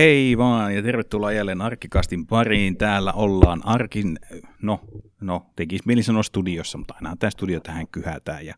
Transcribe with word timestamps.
Hei 0.00 0.38
vaan 0.38 0.74
ja 0.74 0.82
tervetuloa 0.82 1.32
jälleen 1.32 1.60
Arkkikastin 1.62 2.26
pariin. 2.26 2.76
Täällä 2.76 3.12
ollaan 3.12 3.60
Arkin, 3.64 4.18
no, 4.62 4.80
no 5.20 5.46
tekisi 5.56 5.82
mieli 5.86 6.02
sanoa 6.02 6.22
studiossa, 6.22 6.78
mutta 6.78 6.94
aina 6.94 7.16
tämä 7.16 7.30
studio 7.30 7.60
tähän 7.60 7.88
kyhätään. 7.88 8.46
Ja, 8.46 8.54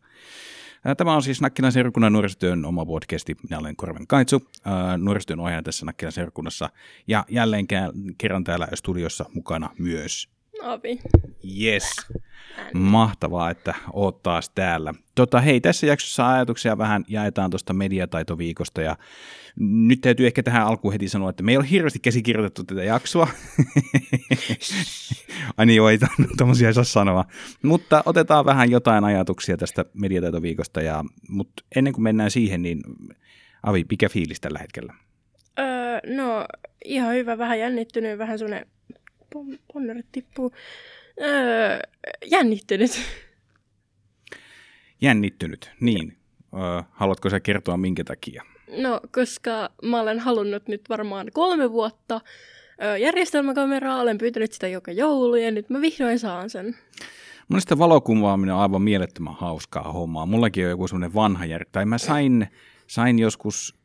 tämä 0.97 1.15
on 1.15 1.23
siis 1.23 1.41
Nakkilan 1.41 1.71
seurakunnan 1.71 2.13
nuorisotyön 2.13 2.65
oma 2.65 2.85
podcasti. 2.85 3.35
Minä 3.43 3.59
olen 3.59 3.75
Korven 3.75 4.07
Kaitsu, 4.07 4.47
nuorisotyön 4.97 5.39
ohjaaja 5.39 5.63
tässä 5.63 5.85
Nakkilan 5.85 6.11
seurakunnassa. 6.11 6.69
Ja 7.07 7.25
jälleen 7.29 7.65
kerran 8.17 8.43
täällä 8.43 8.67
studiossa 8.73 9.25
mukana 9.33 9.69
myös. 9.79 10.32
Avi. 10.63 10.99
Yes. 11.61 11.83
Mahtavaa, 12.73 13.49
että 13.49 13.75
oot 13.93 14.23
taas 14.23 14.49
täällä. 14.49 14.93
Tota, 15.15 15.41
hei, 15.41 15.61
tässä 15.61 15.87
jaksossa 15.87 16.29
ajatuksia 16.29 16.77
vähän 16.77 17.05
jaetaan 17.07 17.49
tuosta 17.49 17.73
mediataitoviikosta 17.73 18.81
ja 18.81 18.95
nyt 19.59 20.01
täytyy 20.01 20.25
ehkä 20.25 20.43
tähän 20.43 20.67
alkuun 20.67 20.91
heti 20.91 21.09
sanoa, 21.09 21.29
että 21.29 21.43
me 21.43 21.51
ei 21.51 21.57
ole 21.57 21.69
hirveästi 21.69 21.99
käsikirjoitettu 21.99 22.63
tätä 22.63 22.83
jaksoa. 22.83 23.27
Ai 25.57 25.65
niin, 25.65 25.77
joo, 25.77 25.89
ei 25.89 25.99
tommosia 26.37 26.67
ei 26.67 26.73
saa 26.73 26.83
sanoa. 26.83 27.25
Mutta 27.63 28.03
otetaan 28.05 28.45
vähän 28.45 28.71
jotain 28.71 29.03
ajatuksia 29.03 29.57
tästä 29.57 29.85
mediataitoviikosta, 29.93 30.81
ja, 30.81 31.03
mutta 31.29 31.63
ennen 31.75 31.93
kuin 31.93 32.03
mennään 32.03 32.31
siihen, 32.31 32.61
niin 32.61 32.81
Avi, 33.63 33.85
mikä 33.89 34.09
fiilis 34.09 34.39
tällä 34.39 34.59
hetkellä? 34.59 34.93
Öö, 35.59 36.15
no, 36.15 36.45
ihan 36.85 37.13
hyvä, 37.13 37.37
vähän 37.37 37.59
jännittynyt, 37.59 38.17
vähän 38.17 38.39
semmoinen 38.39 38.67
ponnerit 39.73 40.05
tippuu. 40.11 40.51
Öö, 41.21 41.79
jännittynyt. 42.25 42.91
Jännittynyt, 45.01 45.71
niin. 45.79 46.17
Öö, 46.53 46.81
haluatko 46.91 47.29
sä 47.29 47.39
kertoa 47.39 47.77
minkä 47.77 48.03
takia? 48.03 48.43
No, 48.77 49.01
koska 49.11 49.69
mä 49.83 50.01
olen 50.01 50.19
halunnut 50.19 50.67
nyt 50.67 50.89
varmaan 50.89 51.27
kolme 51.33 51.71
vuotta 51.71 52.21
öö, 52.83 52.97
järjestelmäkameraa, 52.97 54.01
olen 54.01 54.17
pyytänyt 54.17 54.53
sitä 54.53 54.67
joka 54.67 54.91
joulu 54.91 55.35
ja 55.35 55.51
nyt 55.51 55.69
mä 55.69 55.81
vihdoin 55.81 56.19
saan 56.19 56.49
sen. 56.49 56.75
Mielestäni 57.49 57.79
valokuvaaminen 57.79 58.55
on 58.55 58.61
aivan 58.61 58.81
mielettömän 58.81 59.35
hauskaa 59.35 59.91
hommaa. 59.91 60.25
Mullakin 60.25 60.65
on 60.65 60.69
joku 60.69 60.87
semmoinen 60.87 61.13
vanha 61.13 61.45
järjestelmä. 61.45 61.71
Tai 61.71 61.85
mä 61.85 61.97
sain, 61.97 62.47
sain 62.87 63.19
joskus 63.19 63.75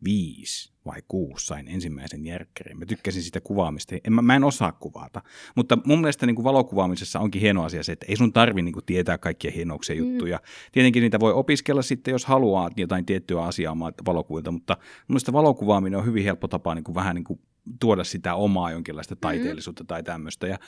2005 0.00 0.72
vai 0.86 1.02
kuusi 1.08 1.46
sain 1.46 1.68
ensimmäisen 1.68 2.26
järkkärin. 2.26 2.78
Mä 2.78 2.86
tykkäsin 2.86 3.22
sitä 3.22 3.40
kuvaamista. 3.40 3.96
En, 4.04 4.12
mä, 4.12 4.22
mä 4.22 4.36
en 4.36 4.44
osaa 4.44 4.72
kuvata. 4.72 5.22
Mutta 5.56 5.78
mun 5.84 6.00
mielestä 6.00 6.26
niin 6.26 6.34
kuin 6.36 6.44
valokuvaamisessa 6.44 7.20
onkin 7.20 7.40
hieno 7.40 7.64
asia 7.64 7.82
se, 7.82 7.92
että 7.92 8.06
ei 8.08 8.16
sun 8.16 8.32
tarvi 8.32 8.62
niin 8.62 8.72
kuin 8.72 8.84
tietää 8.84 9.18
kaikkia 9.18 9.50
hienouksia 9.50 9.96
mm. 9.96 10.10
juttuja. 10.10 10.40
Tietenkin 10.72 11.00
niitä 11.00 11.20
voi 11.20 11.32
opiskella 11.32 11.82
sitten, 11.82 12.12
jos 12.12 12.24
haluaa 12.24 12.70
jotain 12.76 13.06
tiettyä 13.06 13.42
asiaa 13.42 13.76
valokuvilta, 14.06 14.50
mutta 14.50 14.76
mun 14.80 15.04
mielestä 15.08 15.32
valokuvaaminen 15.32 15.98
on 15.98 16.06
hyvin 16.06 16.24
helppo 16.24 16.48
tapa 16.48 16.74
niin 16.74 16.84
kuin 16.84 16.94
vähän 16.94 17.14
niin 17.14 17.24
kuin 17.24 17.40
tuoda 17.80 18.04
sitä 18.04 18.34
omaa 18.34 18.70
jonkinlaista 18.70 19.14
mm-hmm. 19.14 19.20
taiteellisuutta 19.20 19.84
tai 19.84 20.02
tämmöistä. 20.02 20.46
Ja 20.46 20.58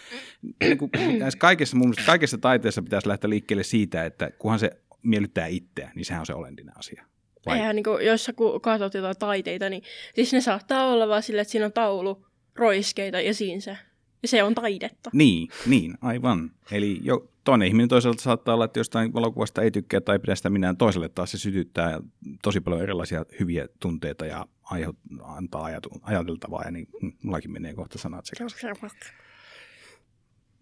niin 0.61 0.79
kuin, 0.79 0.91
kaikessa, 1.39 1.77
mun 1.77 1.89
mielestä 1.89 2.07
kaikessa 2.07 2.39
taiteessa 2.39 2.83
pitäisi 2.83 3.09
lähteä 3.09 3.31
liikkeelle 3.31 3.63
siitä, 3.63 4.05
että 4.05 4.31
kunhan 4.39 4.59
se 4.59 4.71
miellyttää 5.03 5.47
itseä, 5.47 5.93
niin 5.95 6.05
sehän 6.05 6.21
on 6.21 6.27
se 6.27 6.35
olentinen 6.35 6.79
asia. 6.79 7.12
Vai? 7.47 7.57
Eihän 7.57 7.77
niin 7.77 7.85
kuin, 7.85 8.07
jos 8.07 8.25
sä 8.25 8.33
katsot 8.63 8.95
jotain 8.95 9.19
taiteita, 9.19 9.69
niin 9.69 9.83
siis 10.15 10.33
ne 10.33 10.41
saattaa 10.41 10.87
olla 10.87 11.09
vaan 11.09 11.23
sille, 11.23 11.41
että 11.41 11.53
siinä 11.53 11.67
on 11.67 11.73
taulu, 11.73 12.27
roiskeita 12.55 13.21
ja 13.21 13.35
siinä 13.35 13.61
se. 13.61 13.79
Ja 14.23 14.29
se 14.29 14.43
on 14.43 14.55
taidetta. 14.55 15.11
Niin, 15.13 15.49
niin, 15.67 15.95
aivan. 16.01 16.51
Eli 16.73 17.01
jo 17.03 17.29
toinen 17.45 17.69
ihminen 17.69 17.89
toiselta 17.89 18.23
saattaa 18.23 18.55
olla, 18.55 18.65
että 18.65 18.81
jostain 18.81 19.13
valokuvasta 19.13 19.63
ei 19.63 19.71
tykkää 19.71 20.01
tai 20.01 20.19
pidä 20.19 20.35
sitä 20.35 20.51
minä 20.51 20.75
toiselle 20.75 21.09
taas 21.09 21.31
se 21.31 21.39
sytyttää 21.39 22.01
tosi 22.43 22.61
paljon 22.61 22.83
erilaisia 22.83 23.25
hyviä 23.41 23.69
tunteita 23.81 24.27
ja 24.27 24.47
aiheut, 24.63 24.97
antaa 25.23 25.65
ajatu, 25.65 25.91
ajateltavaa 26.03 26.63
ja 26.65 26.71
niin 26.71 26.89
mm, 27.03 27.13
mullakin 27.23 27.53
menee 27.53 27.75
kohta 27.75 27.99
sanat 27.99 28.27
sekaisin. 28.27 28.71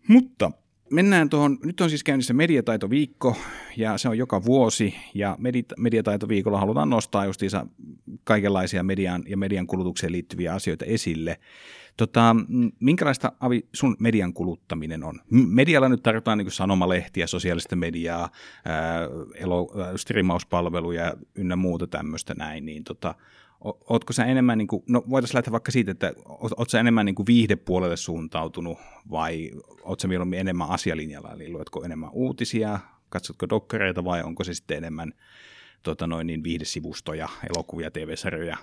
Mutta 0.08 0.50
mennään 0.90 1.30
tuohon, 1.30 1.58
nyt 1.64 1.80
on 1.80 1.88
siis 1.90 2.04
käynnissä 2.04 2.34
mediataitoviikko 2.34 3.36
ja 3.76 3.98
se 3.98 4.08
on 4.08 4.18
joka 4.18 4.44
vuosi 4.44 4.94
ja 5.14 5.36
mediataitoviikolla 5.78 6.60
halutaan 6.60 6.90
nostaa 6.90 7.26
justiinsa 7.26 7.66
kaikenlaisia 8.24 8.82
median 8.82 9.22
ja 9.26 9.36
median 9.36 9.66
kulutukseen 9.66 10.12
liittyviä 10.12 10.54
asioita 10.54 10.84
esille. 10.84 11.40
Tota, 11.96 12.36
minkälaista 12.80 13.32
Avi 13.40 13.68
sun 13.72 13.96
median 13.98 14.32
kuluttaminen 14.32 15.04
on? 15.04 15.20
Medialla 15.30 15.88
nyt 15.88 16.02
tarvitaan 16.02 16.38
niin 16.38 16.50
sanomalehtiä, 16.50 17.26
sosiaalista 17.26 17.76
mediaa, 17.76 18.30
ää, 18.64 19.00
elo, 19.34 19.72
ää, 19.78 19.96
striimauspalveluja 19.96 21.14
ynnä 21.34 21.56
muuta 21.56 21.86
tämmöistä 21.86 22.34
näin, 22.34 22.64
niin 22.64 22.84
tota, 22.84 23.14
Ootko 23.64 24.12
sä 24.12 24.24
enemmän, 24.24 24.58
niin 24.58 24.68
kuin, 24.68 24.82
no 24.88 25.04
voitaisiin 25.10 25.36
lähteä 25.36 25.52
vaikka 25.52 25.72
siitä, 25.72 25.90
että 25.90 26.12
oot 26.56 26.70
sä 26.70 26.80
enemmän 26.80 27.06
niin 27.06 27.14
kuin 27.14 27.26
viihdepuolelle 27.26 27.96
suuntautunut 27.96 28.78
vai 29.10 29.50
oot 29.82 30.00
sä 30.00 30.08
mieluummin 30.08 30.38
enemmän 30.38 30.70
asialinjalla, 30.70 31.32
eli 31.32 31.50
luetko 31.50 31.84
enemmän 31.84 32.10
uutisia, 32.12 32.78
katsotko 33.08 33.48
dokkareita 33.48 34.04
vai 34.04 34.22
onko 34.22 34.44
se 34.44 34.54
sitten 34.54 34.76
enemmän 34.76 35.12
tota 35.82 36.06
noin, 36.06 36.26
niin 36.26 36.44
viihdesivustoja, 36.44 37.28
elokuvia, 37.54 37.90
TV-sarjoja? 37.90 38.56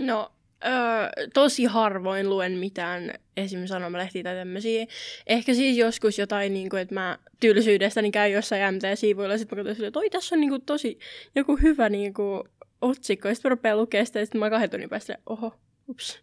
No 0.00 0.32
Öö, 0.64 1.26
tosi 1.34 1.64
harvoin 1.64 2.30
luen 2.30 2.52
mitään 2.52 3.12
esimerkiksi 3.36 3.72
sanomalehtiä 3.72 4.22
tai 4.22 4.34
tämmöisiä. 4.34 4.86
Ehkä 5.26 5.54
siis 5.54 5.76
joskus 5.76 6.18
jotain, 6.18 6.54
niin 6.54 6.68
kuin, 6.68 6.82
että 6.82 6.94
mä 6.94 7.18
tylsyydestäni 7.40 8.10
käyn 8.10 8.32
jossain 8.32 8.74
MT-sivuilla 8.74 9.34
ja 9.34 9.38
sitten 9.38 9.58
mä 9.58 9.64
katson, 9.64 9.86
että 9.86 9.98
oi, 9.98 10.10
tässä 10.10 10.34
on 10.34 10.40
niin 10.40 10.50
kuin, 10.50 10.62
tosi 10.62 10.98
joku 11.34 11.56
hyvä 11.56 11.88
niin 11.88 12.14
kuin, 12.14 12.42
otsikko, 12.82 13.28
ja 13.28 13.34
sitten 13.34 13.48
mä 13.48 13.54
rupean 13.54 13.78
lukemaan 13.78 14.06
sitä, 14.06 14.18
ja 14.18 14.26
sitten 14.26 14.38
mä 14.38 14.50
kahden 14.50 14.70
tunnin 14.70 14.88
päästä, 14.88 15.18
oho, 15.26 15.54
ups. 15.88 16.20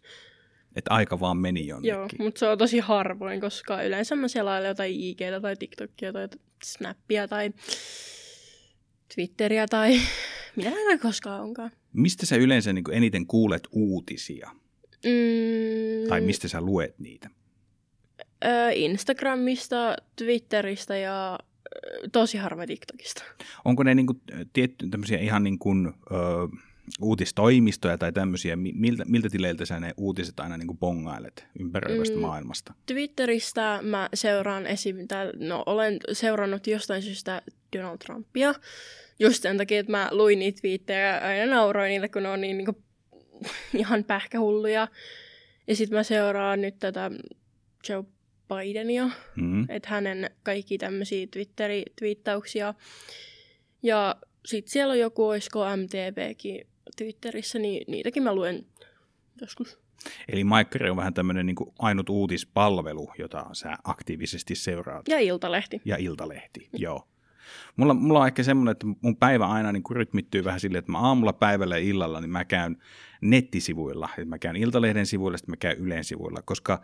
Että 0.76 0.94
aika 0.94 1.20
vaan 1.20 1.36
meni 1.36 1.66
jonnekin. 1.66 1.88
Joo, 1.88 2.08
mutta 2.18 2.38
se 2.38 2.48
on 2.48 2.58
tosi 2.58 2.78
harvoin, 2.78 3.40
koska 3.40 3.82
yleensä 3.82 4.16
mä 4.16 4.28
selailen 4.28 4.68
jotain 4.68 5.00
IGtä 5.00 5.40
tai 5.40 5.56
TikTokia 5.56 6.12
tai 6.12 6.28
Snappia 6.64 7.28
tai 7.28 7.50
Twitteriä 9.14 9.66
tai 9.66 10.00
mitä 10.56 10.70
näitä 10.70 11.02
koskaan 11.02 11.42
onkaan. 11.42 11.70
Mistä 11.92 12.26
sä 12.26 12.36
yleensä 12.36 12.72
niin 12.72 12.84
eniten 12.92 13.26
kuulet 13.26 13.68
uutisia? 13.72 14.50
Mm. 15.04 16.08
Tai 16.08 16.20
mistä 16.20 16.48
sä 16.48 16.60
luet 16.60 16.98
niitä? 16.98 17.30
Instagramista, 18.74 19.96
Twitteristä 20.16 20.96
ja 20.96 21.38
tosi 22.12 22.38
harva 22.38 22.66
TikTokista. 22.66 23.22
Onko 23.64 23.82
ne 23.82 23.94
niinku 23.94 24.20
tietty 24.52 24.88
tämmöisiä 24.90 25.18
ihan 25.18 25.44
niin 25.44 25.58
kuin, 25.58 25.86
ö, 25.86 26.16
uutistoimistoja 27.00 27.98
tai 27.98 28.12
tämmöisiä, 28.12 28.56
miltä, 28.56 29.04
miltä 29.04 29.28
tileiltä 29.28 29.64
sä 29.64 29.80
ne 29.80 29.94
uutiset 29.96 30.40
aina 30.40 30.56
niin 30.56 30.66
kuin 30.66 30.78
bongailet 30.78 31.46
ympäröivästä 31.60 32.16
mm, 32.16 32.20
maailmasta? 32.20 32.74
Twitteristä 32.86 33.78
mä 33.82 34.08
seuraan 34.14 34.66
esim. 34.66 34.96
no 35.38 35.62
olen 35.66 35.98
seurannut 36.12 36.66
jostain 36.66 37.02
syystä 37.02 37.42
Donald 37.76 37.98
Trumpia, 37.98 38.54
just 39.18 39.42
sen 39.42 39.56
takia, 39.56 39.80
että 39.80 39.92
mä 39.92 40.08
luin 40.10 40.38
niitä 40.38 40.60
twiittejä 40.60 41.00
ja 41.00 41.28
aina 41.28 41.54
nauroin 41.54 41.88
niille, 41.88 42.08
kun 42.08 42.22
ne 42.22 42.28
on 42.28 42.40
niin, 42.40 42.56
niin 42.56 42.66
kuin, 42.66 42.76
ihan 43.78 44.04
pähkähulluja. 44.04 44.88
Ja 45.66 45.76
sitten 45.76 45.98
mä 45.98 46.02
seuraan 46.02 46.60
nyt 46.60 46.78
tätä 46.78 47.10
Joe 47.88 48.04
Bidenia, 48.56 49.10
mm. 49.36 49.66
että 49.68 49.88
hänen 49.88 50.30
kaikki 50.42 50.78
tämmöisiä 50.78 51.26
Twitteri-twiittauksia. 51.26 52.74
Ja 53.82 54.16
sitten 54.46 54.72
siellä 54.72 54.92
on 54.92 54.98
joku, 54.98 55.28
olisiko 55.28 55.64
MTVkin 55.76 56.66
Twitterissä, 56.96 57.58
niin 57.58 57.84
niitäkin 57.88 58.22
mä 58.22 58.34
luen 58.34 58.66
joskus. 59.40 59.78
Eli 60.28 60.44
Maikkari 60.44 60.90
on 60.90 60.96
vähän 60.96 61.14
tämmöinen 61.14 61.46
niin 61.46 61.56
ainut 61.78 62.08
uutispalvelu, 62.08 63.12
jota 63.18 63.46
sä 63.52 63.76
aktiivisesti 63.84 64.54
seuraat. 64.54 65.08
Ja 65.08 65.18
Iltalehti. 65.18 65.80
Ja 65.84 65.96
Iltalehti, 65.96 66.60
mm. 66.60 66.78
joo. 66.78 67.08
Mulla, 67.76 67.94
mulla 67.94 68.20
on 68.20 68.26
ehkä 68.26 68.42
semmoinen, 68.42 68.72
että 68.72 68.86
mun 69.00 69.16
päivä 69.16 69.46
aina 69.46 69.72
niin 69.72 69.82
rytmittyy 69.90 70.44
vähän 70.44 70.60
silleen, 70.60 70.78
että 70.78 70.92
mä 70.92 70.98
aamulla, 70.98 71.32
päivällä 71.32 71.78
ja 71.78 71.84
illalla, 71.84 72.20
niin 72.20 72.30
mä 72.30 72.44
käyn 72.44 72.76
nettisivuilla. 73.20 74.08
Että 74.18 74.28
mä 74.28 74.38
käyn 74.38 74.56
Iltalehden 74.56 75.06
sivuilla, 75.06 75.38
sitten 75.38 75.52
mä 75.52 75.56
käyn 75.56 75.78
Ylen 75.78 76.04
sivuilla, 76.04 76.42
koska 76.42 76.82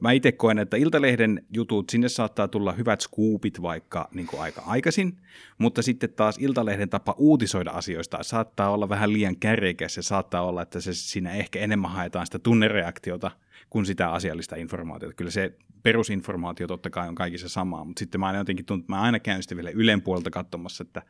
mä 0.00 0.12
itse 0.12 0.32
koen, 0.32 0.58
että 0.58 0.76
Iltalehden 0.76 1.46
jutut, 1.54 1.90
sinne 1.90 2.08
saattaa 2.08 2.48
tulla 2.48 2.72
hyvät 2.72 3.00
skuupit 3.00 3.62
vaikka 3.62 4.08
niin 4.14 4.26
kuin 4.26 4.40
aika 4.40 4.62
aikaisin, 4.66 5.18
mutta 5.58 5.82
sitten 5.82 6.12
taas 6.12 6.38
Iltalehden 6.38 6.88
tapa 6.88 7.14
uutisoida 7.18 7.70
asioista 7.70 8.18
saattaa 8.22 8.70
olla 8.70 8.88
vähän 8.88 9.12
liian 9.12 9.36
kärjekäs 9.36 9.96
ja 9.96 10.02
saattaa 10.02 10.42
olla, 10.42 10.62
että 10.62 10.80
se 10.80 10.94
siinä 10.94 11.32
ehkä 11.32 11.58
enemmän 11.58 11.90
haetaan 11.90 12.26
sitä 12.26 12.38
tunnereaktiota 12.38 13.30
kuin 13.70 13.86
sitä 13.86 14.10
asiallista 14.10 14.56
informaatiota. 14.56 15.14
Kyllä 15.14 15.30
se 15.30 15.52
perusinformaatio 15.82 16.66
totta 16.66 16.90
kai 16.90 17.08
on 17.08 17.14
kaikissa 17.14 17.48
samaa, 17.48 17.84
mutta 17.84 18.00
sitten 18.00 18.20
mä 18.20 18.26
aina 18.26 18.38
jotenkin 18.38 18.62
että 18.62 18.92
mä 18.92 19.00
aina 19.00 19.18
käyn 19.18 19.42
sitten 19.42 19.56
vielä 19.56 19.70
Ylen 19.70 20.02
puolelta 20.02 20.30
katsomassa, 20.30 20.82
että 20.82 21.02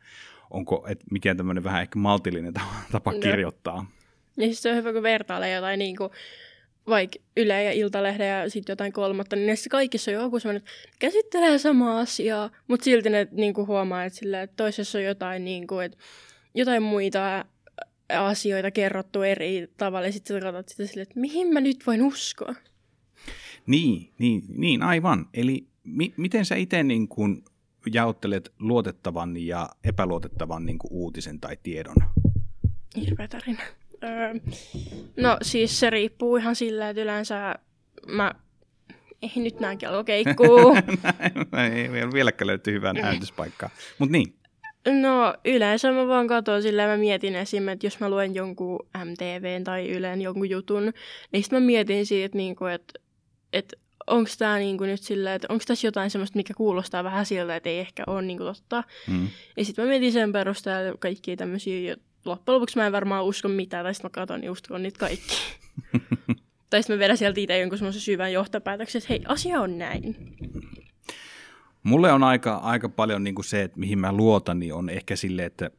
onko 0.49 0.85
että 0.87 1.05
mikä 1.11 1.35
tämmöinen 1.35 1.63
vähän 1.63 1.81
ehkä 1.81 1.99
maltillinen 1.99 2.53
tapa 2.91 3.13
kirjoittaa. 3.13 3.85
Ja 4.37 4.43
siis 4.43 4.61
se 4.61 4.69
on 4.69 4.75
hyvä, 4.75 4.93
kun 4.93 5.03
vertailee 5.03 5.53
jotain 5.53 5.79
niin 5.79 5.95
kuin 5.95 6.09
vaikka 6.87 7.19
Yle 7.37 7.63
ja 7.63 7.71
Iltalehden 7.71 8.29
ja 8.29 8.49
sitten 8.49 8.73
jotain 8.73 8.93
kolmatta, 8.93 9.35
niin 9.35 9.47
näissä 9.47 9.69
kaikissa 9.69 10.11
on 10.11 10.15
joku 10.15 10.39
sellainen, 10.39 10.63
että 10.63 10.97
käsittelee 10.99 11.57
samaa 11.57 11.99
asiaa, 11.99 12.49
mutta 12.67 12.83
silti 12.83 13.09
ne 13.09 13.27
niin 13.31 13.53
kuin 13.53 13.67
huomaa, 13.67 14.03
että, 14.03 14.19
sillä, 14.19 14.41
että 14.41 14.55
toisessa 14.55 14.97
on 14.97 15.03
jotain, 15.03 15.45
niin 15.45 15.67
kuin, 15.67 15.85
että 15.85 15.97
jotain 16.55 16.83
muita 16.83 17.45
asioita 18.09 18.71
kerrottu 18.71 19.21
eri 19.21 19.67
tavalla 19.77 20.07
ja 20.07 20.13
sitten 20.13 20.41
katsot 20.41 20.69
sitä 20.69 20.85
silleen, 20.85 21.03
että 21.03 21.19
mihin 21.19 21.53
mä 21.53 21.61
nyt 21.61 21.87
voin 21.87 22.01
uskoa. 22.01 22.55
Niin, 23.67 24.13
niin, 24.19 24.43
niin 24.47 24.83
aivan. 24.83 25.29
Eli 25.33 25.67
mi- 25.83 26.13
miten 26.17 26.45
sä 26.45 26.55
itse 26.55 26.83
niin 26.83 27.07
kun 27.07 27.43
jaottelet 27.93 28.53
luotettavan 28.59 29.37
ja 29.37 29.69
epäluotettavan 29.83 30.65
niin 30.65 30.79
kuin 30.79 30.93
uutisen 30.93 31.39
tai 31.39 31.57
tiedon? 31.63 31.95
Hirveä 32.95 33.27
tarina. 33.27 33.61
Öö, 34.03 34.33
no 35.17 35.37
siis 35.41 35.79
se 35.79 35.89
riippuu 35.89 36.35
ihan 36.35 36.55
sillä, 36.55 36.89
että 36.89 37.01
yleensä 37.01 37.55
mä... 38.07 38.31
Ei 39.21 39.31
nyt 39.35 39.59
näin 39.59 39.77
kello 39.77 40.03
keikkuu. 40.03 40.75
ei 41.75 42.13
vieläkään 42.13 42.47
löytyy 42.47 42.73
hyvää 42.73 42.93
äänityspaikkaa. 43.03 43.69
Mutta 43.97 44.11
niin. 44.11 44.35
No 45.01 45.33
yleensä 45.45 45.91
mä 45.91 46.07
vaan 46.07 46.27
katson 46.27 46.61
sillä 46.61 46.87
mä 46.87 46.97
mietin 46.97 47.35
esim. 47.35 47.67
että 47.67 47.85
jos 47.85 47.99
mä 47.99 48.09
luen 48.09 48.35
jonkun 48.35 48.79
MTV 49.05 49.63
tai 49.63 49.89
Ylen 49.89 50.21
jonkun 50.21 50.49
jutun, 50.49 50.93
niin 51.31 51.43
sitten 51.43 51.61
mä 51.61 51.65
mietin 51.65 52.05
siitä, 52.05 52.37
niin 52.37 52.55
kuin, 52.55 52.71
että, 52.73 52.99
että 53.53 53.77
onko 54.07 54.29
tämä 54.37 54.57
niinku 54.57 54.83
nyt 54.83 55.01
silleen, 55.01 55.35
että 55.35 55.47
onko 55.49 55.63
tässä 55.67 55.87
jotain 55.87 56.09
semmoista, 56.09 56.37
mikä 56.37 56.53
kuulostaa 56.53 57.03
vähän 57.03 57.25
siltä, 57.25 57.55
että 57.55 57.69
ei 57.69 57.79
ehkä 57.79 58.03
ole 58.07 58.21
niinku 58.21 58.43
totta. 58.43 58.83
Mm. 59.07 59.27
Ja 59.57 59.65
sitten 59.65 59.85
mä 59.85 59.89
mietin 59.89 60.11
sen 60.11 60.31
perusteella 60.31 60.97
kaikkia 60.99 61.35
tämmöisiä, 61.35 61.95
loppujen 62.25 62.55
lopuksi 62.55 62.77
mä 62.77 62.85
en 62.85 62.91
varmaan 62.91 63.25
usko 63.25 63.47
mitään, 63.47 63.85
tai 63.85 63.93
sitten 63.93 64.09
mä 64.09 64.13
katson 64.13 64.43
ja 64.43 64.51
uskon 64.51 64.83
niitä 64.83 64.99
kaikki. 64.99 65.35
tai 66.69 66.83
sitten 66.83 66.95
mä 66.95 66.99
vedän 66.99 67.17
sieltä 67.17 67.39
itse 67.39 67.59
jonkun 67.59 67.77
semmoisen 67.77 68.01
syvän 68.01 68.33
johtopäätöksen, 68.33 68.99
että 68.99 69.13
hei, 69.13 69.21
asia 69.27 69.61
on 69.61 69.77
näin. 69.77 70.15
Mulle 71.83 72.11
on 72.11 72.23
aika, 72.23 72.55
aika 72.55 72.89
paljon 72.89 73.23
niin 73.23 73.35
kuin 73.35 73.45
se, 73.45 73.61
että 73.61 73.79
mihin 73.79 73.99
mä 73.99 74.11
luotan, 74.13 74.59
niin 74.59 74.73
on 74.73 74.89
ehkä 74.89 75.15
sille, 75.15 75.45
että 75.45 75.71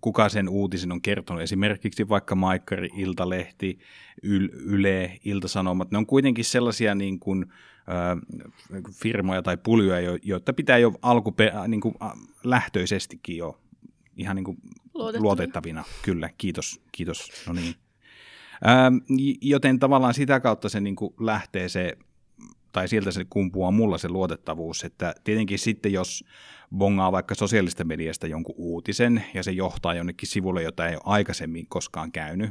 kuka 0.00 0.28
sen 0.28 0.48
uutisen 0.48 0.92
on 0.92 1.02
kertonut. 1.02 1.42
Esimerkiksi 1.42 2.08
vaikka 2.08 2.34
Maikkari, 2.34 2.88
Iltalehti, 2.96 3.78
Yle, 4.66 5.18
Iltasanomat. 5.24 5.90
Ne 5.90 5.98
on 5.98 6.06
kuitenkin 6.06 6.44
sellaisia 6.44 6.94
niin 6.94 7.18
kuin, 7.18 7.46
äh, 7.88 8.82
firmoja 8.92 9.42
tai 9.42 9.56
puljoja, 9.56 10.18
joita 10.22 10.52
pitää 10.52 10.78
jo 10.78 10.90
alkupe- 10.90 11.68
niin 11.68 11.80
kuin, 11.80 11.94
lähtöisestikin 12.44 13.36
jo 13.36 13.60
ihan 14.16 14.36
niin 14.36 14.44
kuin 14.44 14.58
luotettavina. 14.94 15.22
luotettavina. 15.22 15.84
Kyllä, 16.02 16.30
kiitos. 16.38 16.80
kiitos. 16.92 17.32
No 17.46 17.52
niin. 17.52 17.74
Ähm, 18.66 18.96
joten 19.40 19.78
tavallaan 19.78 20.14
sitä 20.14 20.40
kautta 20.40 20.68
se 20.68 20.80
niin 20.80 20.96
kuin 20.96 21.14
lähtee 21.20 21.68
se, 21.68 21.96
tai 22.72 22.88
sieltä 22.88 23.10
se 23.10 23.24
kumpuaa 23.24 23.70
mulla 23.70 23.98
se 23.98 24.08
luotettavuus, 24.08 24.84
että 24.84 25.14
tietenkin 25.24 25.58
sitten 25.58 25.92
jos 25.92 26.24
bongaa 26.76 27.12
vaikka 27.12 27.34
sosiaalista 27.34 27.84
mediasta 27.84 28.26
jonkun 28.26 28.54
uutisen 28.58 29.24
ja 29.34 29.42
se 29.42 29.50
johtaa 29.50 29.94
jonnekin 29.94 30.28
sivulle, 30.28 30.62
jota 30.62 30.88
ei 30.88 30.94
ole 30.94 31.02
aikaisemmin 31.04 31.66
koskaan 31.68 32.12
käynyt, 32.12 32.50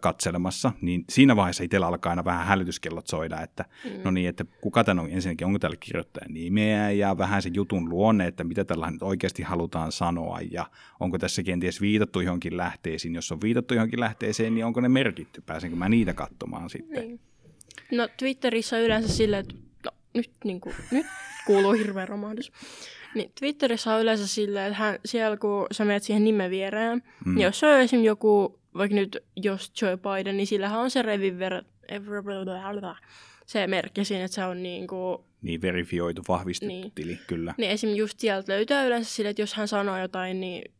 katselemassa, 0.00 0.72
niin 0.80 1.04
siinä 1.08 1.36
vaiheessa 1.36 1.64
itsellä 1.64 1.86
alkaa 1.86 2.10
aina 2.10 2.24
vähän 2.24 2.46
hälytyskellot 2.46 3.06
soida, 3.06 3.40
että 3.40 3.64
mm. 3.84 3.90
no 4.04 4.10
niin, 4.10 4.28
että 4.28 4.44
kuka 4.60 4.84
tämän 4.84 5.04
on 5.04 5.10
ensinnäkin, 5.10 5.46
onko 5.46 5.58
täällä 5.58 5.76
kirjoittajan 5.80 6.34
nimeä 6.34 6.90
ja 6.90 7.18
vähän 7.18 7.42
se 7.42 7.50
jutun 7.54 7.88
luonne, 7.88 8.26
että 8.26 8.44
mitä 8.44 8.64
tällä 8.64 8.90
nyt 8.90 9.02
oikeasti 9.02 9.42
halutaan 9.42 9.92
sanoa 9.92 10.38
ja 10.50 10.66
onko 11.00 11.18
tässä 11.18 11.42
kenties 11.42 11.80
viitattu 11.80 12.20
johonkin 12.20 12.56
lähteisiin, 12.56 13.14
jos 13.14 13.32
on 13.32 13.40
viitattu 13.40 13.74
johonkin 13.74 14.00
lähteeseen, 14.00 14.54
niin 14.54 14.64
onko 14.64 14.80
ne 14.80 14.88
merkitty, 14.88 15.40
pääsenkö 15.40 15.76
mä 15.76 15.88
niitä 15.88 16.14
katsomaan 16.14 16.70
sitten. 16.70 17.08
Niin. 17.08 17.20
No 17.92 18.08
Twitterissä 18.16 18.76
on 18.76 18.82
yleensä 18.82 19.08
silleen, 19.08 19.40
että 19.40 19.54
no, 19.84 19.90
nyt, 20.14 20.30
niin 20.44 20.60
kuin, 20.60 20.74
nyt 20.90 21.06
kuuluu 21.46 21.72
hirveä 21.72 22.06
romahdus. 22.06 22.52
Niin, 23.14 23.32
Twitterissä 23.38 23.94
on 23.94 24.00
yleensä 24.00 24.26
silleen, 24.26 24.66
että 24.66 24.78
hän, 24.78 24.98
siellä 25.04 25.36
kun 25.36 25.66
sä 25.72 25.84
menet 25.84 26.02
siihen 26.02 26.24
nimen 26.24 26.50
viereen, 26.50 27.02
mm. 27.24 27.38
jos 27.38 27.64
on 27.64 27.70
esimerkiksi 27.70 28.06
joku 28.06 28.60
vaikka 28.76 28.94
nyt 28.94 29.24
jos 29.36 29.72
Joe 29.82 29.96
Biden, 29.96 30.36
niin 30.36 30.46
sillähän 30.46 30.80
on 30.80 30.90
se 30.90 31.02
reviver, 31.02 31.64
se 33.46 33.66
merkki 33.66 34.04
siinä, 34.04 34.24
että 34.24 34.34
se 34.34 34.44
on 34.44 34.62
niin 34.62 34.86
kuin... 34.86 35.18
Niin, 35.42 35.62
verifioitu, 35.62 36.22
vahvistettu 36.28 36.74
niin. 36.74 36.92
tili, 36.94 37.18
kyllä. 37.26 37.54
Niin 37.58 37.70
esim. 37.70 37.94
just 37.94 38.20
sieltä 38.20 38.52
löytää 38.52 38.86
yleensä 38.86 39.10
sille, 39.10 39.30
että 39.30 39.42
jos 39.42 39.54
hän 39.54 39.68
sanoo 39.68 39.98
jotain, 39.98 40.40
niin 40.40 40.72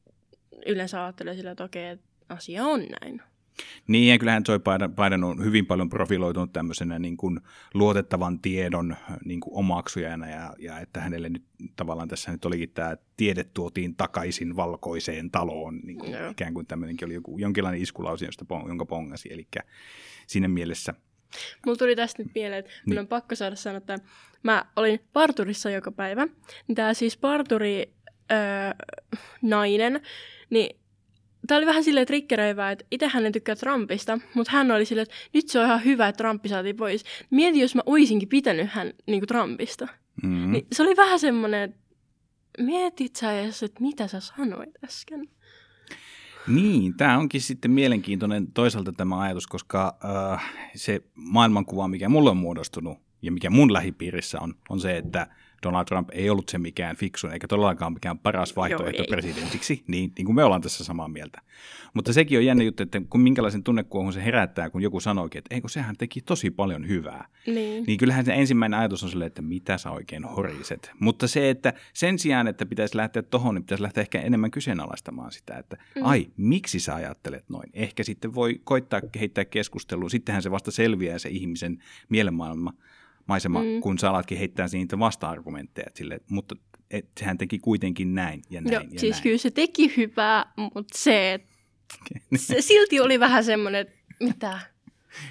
yleensä 0.66 1.04
ajattelee 1.04 1.36
sillä, 1.36 1.50
että 1.50 1.64
okei, 1.64 1.88
että 1.88 2.06
asia 2.28 2.64
on 2.64 2.86
näin. 3.00 3.22
Niin, 3.88 4.08
ja 4.08 4.18
kyllähän 4.18 4.42
Joe 4.48 4.58
Biden, 4.58 4.94
Biden 4.94 5.24
on 5.24 5.44
hyvin 5.44 5.66
paljon 5.66 5.88
profiloitunut 5.88 6.52
tämmöisenä 6.52 6.98
niin 6.98 7.16
kuin 7.16 7.40
luotettavan 7.74 8.38
tiedon 8.38 8.96
niin 9.24 9.40
kuin 9.40 9.54
omaksujana, 9.54 10.28
ja, 10.28 10.54
ja 10.58 10.80
että 10.80 11.00
hänelle 11.00 11.28
nyt 11.28 11.44
tavallaan 11.76 12.08
tässä 12.08 12.32
nyt 12.32 12.44
olikin 12.44 12.70
tämä 12.70 12.96
tiede 13.16 13.44
tuotiin 13.44 13.96
takaisin 13.96 14.56
valkoiseen 14.56 15.30
taloon, 15.30 15.80
niin 15.84 15.98
kuin 15.98 16.12
no. 16.12 16.30
ikään 16.30 16.54
kuin 16.54 16.66
tämmöinenkin 16.66 17.06
oli 17.06 17.14
joku, 17.14 17.38
jonkinlainen 17.38 17.82
iskulausi, 17.82 18.24
josta, 18.24 18.44
jonka 18.66 18.86
pongasi, 18.86 19.32
eli 19.32 19.48
siinä 20.26 20.48
mielessä 20.48 20.94
Mulla 21.66 21.78
tuli 21.78 21.96
tästä 21.96 22.22
nyt 22.22 22.32
mieleen, 22.34 22.58
että 22.58 22.70
niin. 22.86 22.98
on 22.98 23.06
pakko 23.06 23.34
saada 23.34 23.56
sanoa, 23.56 23.78
että 23.78 23.98
mä 24.42 24.64
olin 24.76 25.00
parturissa 25.12 25.70
joka 25.70 25.92
päivä. 25.92 26.26
Niin 26.68 26.76
tämä 26.76 26.94
siis 26.94 27.16
parturi 27.16 27.92
öö, 28.32 28.38
nainen, 29.42 30.00
niin 30.50 30.76
Tämä 31.46 31.58
oli 31.58 31.66
vähän 31.66 31.84
silleen 31.84 32.06
triggeröivää, 32.06 32.70
että 32.72 32.84
itse 32.90 33.08
hän 33.08 33.26
ei 33.26 33.32
tykkää 33.32 33.56
Trumpista, 33.56 34.18
mutta 34.34 34.52
hän 34.52 34.70
oli 34.70 34.84
silleen, 34.84 35.02
että 35.02 35.14
nyt 35.32 35.48
se 35.48 35.58
on 35.58 35.66
ihan 35.66 35.84
hyvä, 35.84 36.08
että 36.08 36.16
Trumpi 36.16 36.48
saatiin 36.48 36.76
pois. 36.76 37.04
Mieti, 37.30 37.60
jos 37.60 37.74
mä 37.74 37.82
oisinkin 37.86 38.28
pitänyt 38.28 38.70
hän 38.70 38.92
niin 39.06 39.20
kuin 39.20 39.28
Trumpista. 39.28 39.88
Mm-hmm. 40.22 40.52
Niin 40.52 40.66
se 40.72 40.82
oli 40.82 40.96
vähän 40.96 41.18
semmoinen, 41.18 41.62
että 41.62 41.80
mietit 42.58 43.16
sä 43.16 43.40
edes, 43.40 43.62
että 43.62 43.82
mitä 43.82 44.08
sä 44.08 44.20
sanoit 44.20 44.70
äsken. 44.84 45.28
Niin, 46.46 46.96
tämä 46.96 47.18
onkin 47.18 47.40
sitten 47.40 47.70
mielenkiintoinen 47.70 48.52
toisaalta 48.52 48.92
tämä 48.92 49.20
ajatus, 49.20 49.46
koska 49.46 49.98
äh, 50.34 50.52
se 50.74 51.02
maailmankuva, 51.14 51.88
mikä 51.88 52.08
mulle 52.08 52.30
on 52.30 52.36
muodostunut 52.36 52.98
ja 53.22 53.32
mikä 53.32 53.50
mun 53.50 53.72
lähipiirissä 53.72 54.40
on, 54.40 54.54
on 54.68 54.80
se, 54.80 54.96
että– 54.96 55.26
Donald 55.64 55.84
Trump 55.84 56.08
ei 56.12 56.30
ollut 56.30 56.48
se 56.48 56.58
mikään 56.58 56.96
fiksu, 56.96 57.28
eikä 57.28 57.48
todellakaan 57.48 57.92
mikään 57.92 58.18
paras 58.18 58.56
vaihtoehto 58.56 59.02
Joo, 59.02 59.06
presidentiksi, 59.10 59.84
niin, 59.86 60.12
niin 60.18 60.26
kuin 60.26 60.36
me 60.36 60.44
ollaan 60.44 60.62
tässä 60.62 60.84
samaa 60.84 61.08
mieltä. 61.08 61.40
Mutta 61.94 62.12
sekin 62.12 62.38
on 62.38 62.44
jännä 62.44 62.64
juttu, 62.64 62.82
että 62.82 63.02
kun 63.10 63.20
minkälaisen 63.20 63.62
tunnekuohun 63.62 64.12
se 64.12 64.24
herättää, 64.24 64.70
kun 64.70 64.82
joku 64.82 65.00
sanoikin, 65.00 65.38
että 65.38 65.54
eikö 65.54 65.68
sehän 65.68 65.96
teki 65.96 66.20
tosi 66.20 66.50
paljon 66.50 66.88
hyvää. 66.88 67.28
Niin. 67.46 67.84
niin 67.86 67.98
kyllähän 67.98 68.24
se 68.24 68.32
ensimmäinen 68.32 68.80
ajatus 68.80 69.02
on 69.02 69.10
silleen, 69.10 69.26
että 69.26 69.42
mitä 69.42 69.78
sä 69.78 69.90
oikein 69.90 70.24
horiset. 70.24 70.90
Mutta 71.00 71.28
se, 71.28 71.50
että 71.50 71.72
sen 71.92 72.18
sijaan, 72.18 72.48
että 72.48 72.66
pitäisi 72.66 72.96
lähteä 72.96 73.22
tohon, 73.22 73.54
niin 73.54 73.62
pitäisi 73.62 73.82
lähteä 73.82 74.00
ehkä 74.00 74.20
enemmän 74.20 74.50
kyseenalaistamaan 74.50 75.32
sitä, 75.32 75.58
että 75.58 75.76
mm. 75.96 76.02
ai, 76.04 76.26
miksi 76.36 76.80
sä 76.80 76.94
ajattelet 76.94 77.44
noin? 77.48 77.70
Ehkä 77.72 78.02
sitten 78.02 78.34
voi 78.34 78.60
koittaa 78.64 79.00
kehittää 79.00 79.44
keskustelua, 79.44 80.08
sittenhän 80.08 80.42
se 80.42 80.50
vasta 80.50 80.70
selviää 80.70 81.18
se 81.18 81.28
ihmisen 81.28 81.82
mielenmaailma 82.08 82.72
maisema, 83.26 83.62
mm. 83.62 83.80
kun 83.80 83.98
sä 83.98 84.10
alatkin 84.10 84.38
heittää 84.38 84.66
niitä 84.72 84.98
vasta-argumentteja. 84.98 85.90
Sille, 85.94 86.20
mutta 86.30 86.56
et, 86.90 87.08
sehän 87.20 87.38
teki 87.38 87.58
kuitenkin 87.58 88.14
näin 88.14 88.42
ja 88.50 88.60
näin 88.60 88.72
Joo, 88.72 88.82
ja 88.82 89.00
siis 89.00 89.14
näin. 89.14 89.22
kyllä 89.22 89.38
se 89.38 89.50
teki 89.50 89.96
hyvää, 89.96 90.52
mutta 90.56 90.98
se, 90.98 91.40
se 92.36 92.60
silti 92.60 93.00
oli 93.00 93.20
vähän 93.20 93.44
semmoinen, 93.44 93.80
että 93.80 93.94
mitä? 94.20 94.60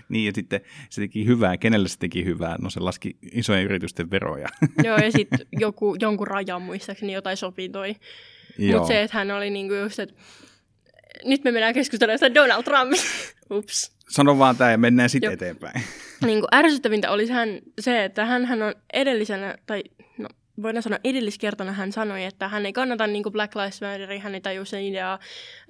Niin, 0.09 0.25
ja 0.25 0.31
sitten 0.35 0.61
se 0.89 1.01
teki 1.01 1.25
hyvää. 1.25 1.57
Kenelle 1.57 1.87
se 1.87 1.97
teki 1.99 2.25
hyvää? 2.25 2.55
No 2.61 2.69
se 2.69 2.79
laski 2.79 3.17
isojen 3.31 3.65
yritysten 3.65 4.11
veroja. 4.11 4.47
Joo, 4.83 4.97
ja 4.97 5.11
sitten 5.11 5.39
joku, 5.51 5.95
jonkun 5.99 6.27
rajan 6.27 6.61
muistaakseni 6.61 7.13
jotain 7.13 7.37
sopintoi. 7.37 7.95
Mutta 8.71 8.87
se, 8.87 9.01
että 9.01 9.17
hän 9.17 9.31
oli 9.31 9.49
niinku 9.49 9.73
just, 9.73 9.99
että 9.99 10.15
nyt 11.25 11.43
me 11.43 11.51
mennään 11.51 11.73
keskustelemaan 11.73 12.35
Donald 12.35 12.63
Trumpista. 12.63 13.09
Ups. 13.57 13.91
Sano 14.09 14.37
vaan 14.37 14.57
tämä 14.57 14.71
ja 14.71 14.77
mennään 14.77 15.09
sitten 15.09 15.31
eteenpäin. 15.31 15.81
Niin 16.25 16.39
kuin 16.39 16.49
ärsyttävintä 16.53 17.11
oli 17.11 17.29
hän, 17.29 17.59
se, 17.79 18.03
että 18.03 18.25
hän, 18.25 18.45
hän 18.45 18.61
on 18.61 18.75
edellisenä, 18.93 19.55
tai 19.65 19.83
no, 20.17 20.29
voidaan 20.61 20.83
sanoa 20.83 20.99
edelliskertona 21.03 21.71
hän 21.71 21.91
sanoi, 21.91 22.23
että 22.23 22.47
hän 22.47 22.65
ei 22.65 22.73
kannata 22.73 23.07
niin 23.07 23.23
kuin 23.23 23.33
Black 23.33 23.55
Lives 23.55 23.81
Matter, 23.81 24.19
hän 24.19 24.35
ei 24.35 24.41
tajua 24.41 24.65
sen 24.65 24.83
ideaa 24.83 25.19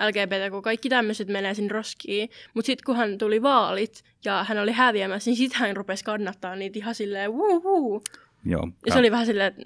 LGBT, 0.07 0.51
kun 0.51 0.61
kaikki 0.61 0.89
tämmöiset 0.89 1.27
menee 1.27 1.53
sinne 1.53 1.73
roskiin. 1.73 2.29
Mutta 2.53 2.65
sitten 2.65 2.85
kun 2.85 2.95
hän 2.95 3.17
tuli 3.17 3.41
vaalit 3.41 4.03
ja 4.25 4.45
hän 4.49 4.57
oli 4.57 4.71
häviämässä, 4.71 5.29
niin 5.29 5.37
sitten 5.37 5.59
hän 5.59 5.75
rupesi 5.75 6.03
kannattaa 6.03 6.55
niitä 6.55 6.79
ihan 6.79 6.95
silleen 6.95 7.31
wuu 7.31 8.03
Joo. 8.45 8.67
Ja 8.85 8.93
se 8.93 8.99
oli 8.99 9.11
vähän 9.11 9.25
silleen, 9.25 9.47
että 9.47 9.65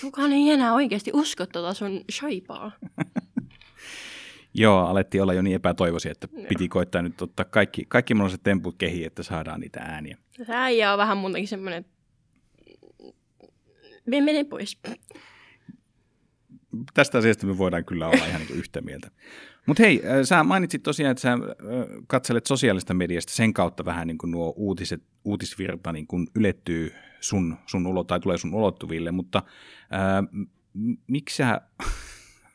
kukaan 0.00 0.32
ei 0.32 0.50
enää 0.50 0.74
oikeasti 0.74 1.10
usko 1.14 1.46
tuota 1.46 1.74
sun 1.74 2.04
shaipaa. 2.12 2.72
Joo, 4.58 4.86
alettiin 4.86 5.22
olla 5.22 5.34
jo 5.34 5.42
niin 5.42 5.56
epätoivoisia, 5.56 6.12
että 6.12 6.28
Joo. 6.32 6.46
piti 6.48 6.68
koittaa 6.68 7.02
nyt 7.02 7.22
ottaa 7.22 7.44
kaikki, 7.44 7.84
kaikki 7.88 8.14
mahdolliset 8.14 8.42
temput 8.42 8.74
kehiin, 8.78 9.06
että 9.06 9.22
saadaan 9.22 9.60
niitä 9.60 9.80
ääniä. 9.80 10.16
Se 10.30 10.44
äijä 10.48 10.92
on 10.92 10.98
vähän 10.98 11.16
muutenkin 11.16 11.48
semmoinen, 11.48 11.84
me 14.06 14.20
mene 14.20 14.44
pois. 14.44 14.78
Tästä 16.94 17.18
asiasta 17.18 17.46
me 17.46 17.58
voidaan 17.58 17.84
kyllä 17.84 18.08
olla 18.08 18.26
ihan 18.26 18.40
niin 18.40 18.58
yhtä 18.58 18.80
mieltä. 18.80 19.10
Mutta 19.66 19.82
hei, 19.82 20.02
äh, 20.04 20.22
sä 20.24 20.44
mainitsit 20.44 20.82
tosiaan, 20.82 21.10
että 21.10 21.20
sä 21.20 21.32
äh, 21.32 21.38
katselet 22.06 22.46
sosiaalista 22.46 22.94
mediasta 22.94 23.32
sen 23.32 23.52
kautta 23.52 23.84
vähän 23.84 24.06
niin 24.06 24.18
kuin 24.18 24.30
nuo 24.30 24.54
uutiset, 24.56 25.02
uutisvirta 25.24 25.92
niin 25.92 26.06
kuin 26.06 26.26
ylettyy 26.34 26.94
sun, 27.20 27.56
sun 27.66 27.86
ulo, 27.86 28.04
tai 28.04 28.20
tulee 28.20 28.38
sun 28.38 28.54
ulottuville, 28.54 29.12
mutta 29.12 29.42
ää, 29.90 30.18
äh, 30.18 30.24
miksi 31.06 31.36
sä 31.36 31.60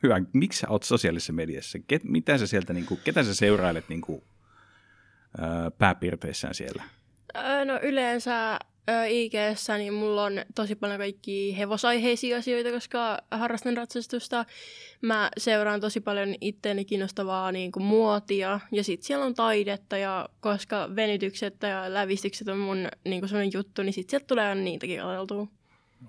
hyvä. 0.03 0.22
Miksi 0.34 0.60
sä 0.60 0.70
oot 0.70 0.84
sosiaalisessa 0.84 1.34
mediassa? 1.34 1.79
Ket, 1.88 2.03
mitä 2.03 2.38
sä 2.38 2.48
sieltä, 2.48 2.74
niin 2.74 2.86
kuin, 2.86 3.00
ketä 3.03 3.24
sä 3.24 3.36
seurailet 3.36 3.89
niin 3.89 4.01
kuin, 4.01 4.24
ö, 5.39 5.72
pääpiirteissään 5.77 6.53
siellä? 6.53 6.84
Öö, 7.38 7.65
no 7.65 7.79
yleensä 7.84 8.60
ig 9.10 9.34
niin 9.77 9.93
mulla 9.93 10.24
on 10.24 10.34
tosi 10.55 10.75
paljon 10.75 11.00
kaikki 11.00 11.58
hevosaiheisia 11.58 12.38
asioita, 12.38 12.72
koska 12.72 13.20
harrastan 13.31 13.77
ratsastusta. 13.77 14.46
Mä 15.01 15.29
seuraan 15.38 15.81
tosi 15.81 16.00
paljon 16.01 16.36
itteeni 16.41 16.86
kiinnostavaa 16.86 17.51
niin 17.51 17.72
kuin 17.72 17.84
muotia 17.84 18.60
ja 18.72 18.84
sitten 18.84 19.08
siellä 19.08 19.25
on 19.25 19.34
taidetta 19.34 19.98
ja 19.98 20.29
koska 20.39 20.96
venytykset 20.96 21.55
ja 21.62 21.93
lävistykset 21.93 22.48
on 22.48 22.58
mun 22.58 22.88
niin 23.05 23.22
kuin 23.22 23.51
juttu, 23.53 23.84
niin 23.84 23.93
sitten 23.93 24.12
sieltä 24.12 24.27
tulee 24.27 24.55
niitäkin 24.55 25.00
katseltua. 25.00 25.48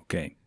Okei. 0.01 0.27
Okay. 0.27 0.42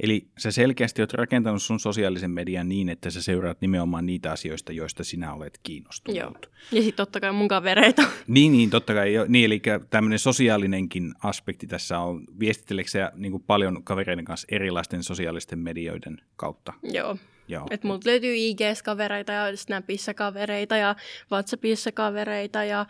Eli 0.00 0.28
sä 0.38 0.50
selkeästi 0.50 1.02
oot 1.02 1.12
rakentanut 1.12 1.62
sun 1.62 1.80
sosiaalisen 1.80 2.30
median 2.30 2.68
niin, 2.68 2.88
että 2.88 3.10
sä 3.10 3.22
seuraat 3.22 3.60
nimenomaan 3.60 4.06
niitä 4.06 4.32
asioista, 4.32 4.72
joista 4.72 5.04
sinä 5.04 5.34
olet 5.34 5.60
kiinnostunut. 5.62 6.18
Joo. 6.18 6.32
Ja 6.72 6.82
sitten 6.82 6.96
totta 6.96 7.20
kai 7.20 7.32
mun 7.32 7.48
kavereita. 7.48 8.02
Niin, 8.26 8.52
niin 8.52 8.70
totta 8.70 8.94
kai. 8.94 9.12
Jo. 9.12 9.24
Niin, 9.28 9.44
eli 9.44 9.62
tämmöinen 9.90 10.18
sosiaalinenkin 10.18 11.14
aspekti 11.22 11.66
tässä 11.66 11.98
on. 11.98 12.24
Viestitteleekö 12.40 12.90
sä 12.90 13.12
niin 13.14 13.42
paljon 13.42 13.84
kavereiden 13.84 14.24
kanssa 14.24 14.46
erilaisten 14.50 15.02
sosiaalisten 15.02 15.58
medioiden 15.58 16.20
kautta? 16.36 16.72
Joo. 16.82 17.16
Joo. 17.48 17.66
Et 17.70 17.84
multa 17.84 18.08
löytyy 18.08 18.34
IGS 18.36 18.82
kavereita 18.82 19.32
ja 19.32 19.56
Snapissa 19.56 20.14
kavereita 20.14 20.76
ja 20.76 20.96
WhatsAppissa 21.32 21.92
kavereita 21.92 22.64
ja 22.64 22.86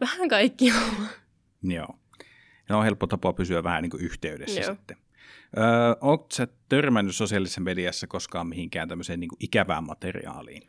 vähän 0.00 0.28
kaikkia. 0.28 0.74
Joo. 1.62 1.96
Ne 2.68 2.76
on 2.76 2.84
helppo 2.84 3.06
tapa 3.06 3.32
pysyä 3.32 3.62
vähän 3.62 3.82
niin 3.82 3.90
kuin 3.90 4.02
yhteydessä 4.04 4.60
Joo. 4.60 4.74
sitten. 4.74 4.96
Öö, 5.58 5.64
Oletko 6.00 6.26
sä 6.32 6.48
törmännyt 6.68 7.16
sosiaalisessa 7.16 7.60
mediassa 7.60 8.06
koskaan 8.06 8.46
mihinkään 8.46 8.88
tämmöiseen 8.88 9.20
niin 9.20 9.28
kuin 9.28 9.44
ikävään 9.44 9.84
materiaaliin? 9.84 10.62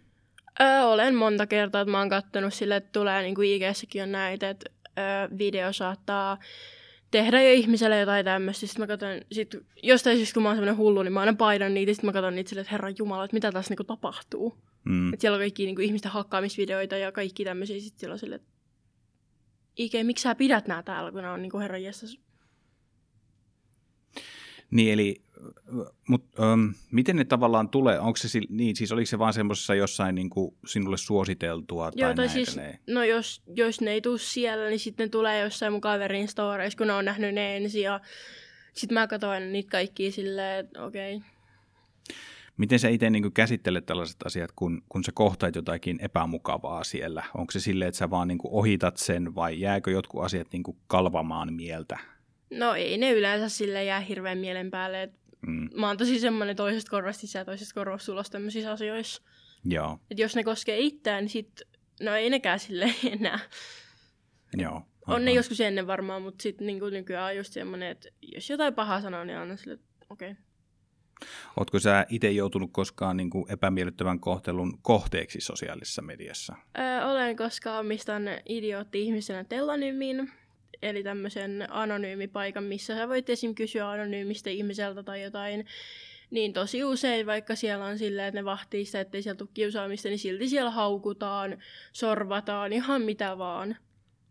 Öö, 0.62 0.84
olen 0.84 1.16
monta 1.16 1.48
kertaa, 1.48 1.82
että 1.82 1.92
mä 1.92 2.00
oon 2.00 2.10
kattonut 2.10 2.54
sille, 2.54 2.76
että 2.76 2.90
tulee 2.92 3.22
niin 3.22 3.36
kuin 3.36 3.50
IG-säkin 3.50 4.04
on 4.04 4.12
näitä, 4.12 4.50
että 4.50 4.70
öö, 5.00 5.38
video 5.38 5.74
saattaa 5.74 6.38
tehdä 7.12 7.42
jo 7.42 7.52
ihmiselle 7.52 8.00
jotain 8.00 8.26
tämmöistä. 8.26 8.68
Sitten 8.68 8.84
mä 8.84 8.88
katson, 8.88 9.10
sit, 9.32 9.56
jostain 9.84 10.18
siis 10.18 10.34
kun 10.34 10.44
mä 10.44 10.50
oon 10.50 10.56
semmoinen 10.56 10.78
hullu, 10.78 11.04
niin 11.04 11.14
mä 11.14 11.20
aina 11.20 11.34
painan 11.34 11.74
niitä, 11.74 11.94
sitten 11.94 12.08
mä 12.08 12.14
katson 12.14 12.36
niitä 12.36 12.50
silleen, 12.50 12.62
että 12.62 12.72
herran 12.72 12.96
jumala, 12.98 13.24
että 13.24 13.36
mitä 13.36 13.52
tässä 13.52 13.72
niinku 13.72 13.84
tapahtuu. 13.84 14.58
Mm. 14.86 15.12
Siellä 15.20 15.36
on 15.36 15.42
kaikki 15.42 15.66
niinku 15.66 15.82
ihmisten 15.82 16.12
hakkaamisvideoita 16.12 16.98
ja 16.98 17.12
kaikki 17.12 17.44
tämmöisiä, 17.44 17.80
sitten 17.80 18.00
siellä 18.00 18.14
on 18.14 18.20
silleen, 18.20 18.42
että 18.42 18.54
Ike, 19.78 20.04
miksi 20.04 20.22
sä 20.22 20.36
pidät 20.36 20.68
nää 20.68 20.84
täällä, 20.84 21.12
kun 21.12 21.22
nämä 21.22 21.34
on 21.34 21.42
niinku 21.42 21.60
herran 21.60 21.84
jestas 21.84 22.20
niin, 24.74 24.94
eli 24.94 25.22
mut, 26.08 26.26
um, 26.40 26.74
miten 26.92 27.16
ne 27.16 27.24
tavallaan 27.24 27.70
tulee? 27.70 28.00
Onko 28.00 28.18
se, 28.18 28.40
niin, 28.50 28.76
siis 28.76 28.92
oliko 28.92 29.06
se 29.06 29.20
vaan 29.20 29.34
semmoisessa 29.34 29.76
jossain 29.76 30.16
niin 30.16 30.30
kuin 30.30 30.56
sinulle 30.66 30.98
suositeltua 30.98 31.92
tai 31.92 32.02
Joo, 32.02 32.14
tai 32.14 32.30
siis, 32.30 32.58
no 32.88 33.04
jos, 33.04 33.42
jos 33.56 33.82
ne 33.82 33.92
ei 33.92 34.02
tule 34.02 34.20
siellä, 34.20 34.70
niin 34.70 34.80
sitten 34.80 35.06
ne 35.06 35.10
tulee 35.10 35.40
jossain 35.40 35.72
mun 35.72 35.82
kaverin 35.82 36.28
storeissa, 36.28 36.78
kun 36.78 36.88
ne 36.88 36.94
on 36.94 37.06
nähnyt 37.06 37.34
ne 37.36 37.58
ensin 37.58 37.84
ja 37.84 38.00
sitten 38.74 38.94
mä 38.94 39.08
katsoin 39.08 39.52
niitä 39.52 39.70
kaikkia 39.70 40.12
silleen, 40.12 40.66
että 40.66 40.84
okei. 40.84 41.16
Okay. 41.16 41.30
Miten 42.58 42.80
sä 42.80 42.90
itse 42.90 43.10
niin 43.10 43.34
käsittelet 43.34 43.86
tällaiset 43.86 44.24
asiat, 44.26 44.52
kun, 44.56 44.84
kun 44.90 45.04
sä 45.04 45.12
kohtaat 45.16 45.56
jotakin 45.56 46.00
epämukavaa 46.02 46.84
siellä? 46.84 47.24
Onko 47.34 47.52
se 47.52 47.60
silleen, 47.60 47.90
että 47.90 47.98
sä 47.98 48.10
vaan 48.10 48.28
niin 48.28 48.40
ohitat 48.44 48.98
sen 48.98 49.36
vai 49.36 49.60
jääkö 49.60 49.92
jotkut 49.92 50.24
asiat 50.24 50.48
niin 50.54 50.64
kalvamaan 50.88 51.54
mieltä? 51.54 52.13
No 52.58 52.74
ei 52.74 52.98
ne 52.98 53.12
yleensä 53.12 53.50
sille 53.50 53.84
jää 53.84 54.00
hirveän 54.00 54.38
mielen 54.38 54.72
päälle. 54.72 55.04
Et 55.04 55.14
mm. 55.48 55.70
Mä 55.76 55.88
oon 55.88 55.98
tosi 55.98 56.20
semmoinen 56.20 56.56
toisesta 56.56 56.92
korvasta 56.92 57.22
sisään 57.22 57.42
ja 57.42 57.46
toisesta 57.46 57.74
korvasta 57.74 58.12
ulos 58.12 58.30
tämmöisissä 58.30 58.72
asioissa. 58.72 59.22
Joo. 59.66 60.00
Et 60.12 60.20
jos 60.20 60.36
ne 60.36 60.44
koskee 60.44 60.80
itseään, 60.80 61.24
niin 61.24 61.30
sit, 61.30 61.62
no 62.02 62.16
ei 62.16 62.30
nekään 62.30 62.60
sille 62.60 62.94
enää. 63.20 63.40
Joo. 64.58 64.74
Aivan. 64.74 65.16
On 65.16 65.26
ne 65.26 65.34
joskus 65.34 65.62
ennen 65.62 65.88
varmaan, 65.88 66.22
mutta 66.22 66.44
sitten 66.44 66.68
niin 66.68 66.80
nykyään 66.92 67.26
on 67.26 67.38
just 67.38 67.54
semmoinen, 67.54 67.90
että 67.90 68.10
jos 68.22 68.50
jotain 68.50 68.74
pahaa 68.74 69.02
sanoo, 69.02 69.24
niin 69.24 69.38
anna 69.38 69.58
sille, 69.58 69.80
okei. 70.10 70.32
Okay. 70.32 70.44
Oletko 71.58 71.80
sä 71.80 72.06
itse 72.10 72.32
joutunut 72.32 72.70
koskaan 72.74 73.18
niin 73.18 73.30
kuin 73.30 73.52
epämiellyttävän 73.52 74.20
kohtelun 74.20 74.80
kohteeksi 74.82 75.42
sosiaalisessa 75.42 76.02
mediassa? 76.02 76.56
Öö, 76.80 77.06
olen, 77.06 77.36
koska 77.38 77.78
omistan 77.78 78.24
idiootti-ihmisenä 78.50 79.44
Tellanyymin 79.44 80.32
eli 80.84 81.04
tämmöisen 81.04 81.68
anonyymipaikan, 81.70 82.64
missä 82.64 82.96
sä 82.96 83.10
voit 83.10 83.30
esim. 83.30 83.56
kysyä 83.56 83.90
anonyymistä 83.90 84.50
ihmiseltä 84.50 85.04
tai 85.04 85.24
jotain, 85.24 85.66
niin 86.32 86.54
tosi 86.54 86.84
usein, 86.84 87.26
vaikka 87.26 87.56
siellä 87.56 87.86
on 87.86 87.98
silleen, 87.98 88.28
että 88.28 88.40
ne 88.40 88.46
vahtii 88.46 88.86
sitä, 88.86 89.00
ettei 89.00 89.22
siellä 89.22 89.38
tule 89.38 89.50
kiusaamista, 89.54 90.10
niin 90.10 90.20
silti 90.20 90.50
siellä 90.50 90.72
haukutaan, 90.72 91.58
sorvataan, 91.94 92.74
ihan 92.74 93.02
mitä 93.02 93.38
vaan. 93.38 93.76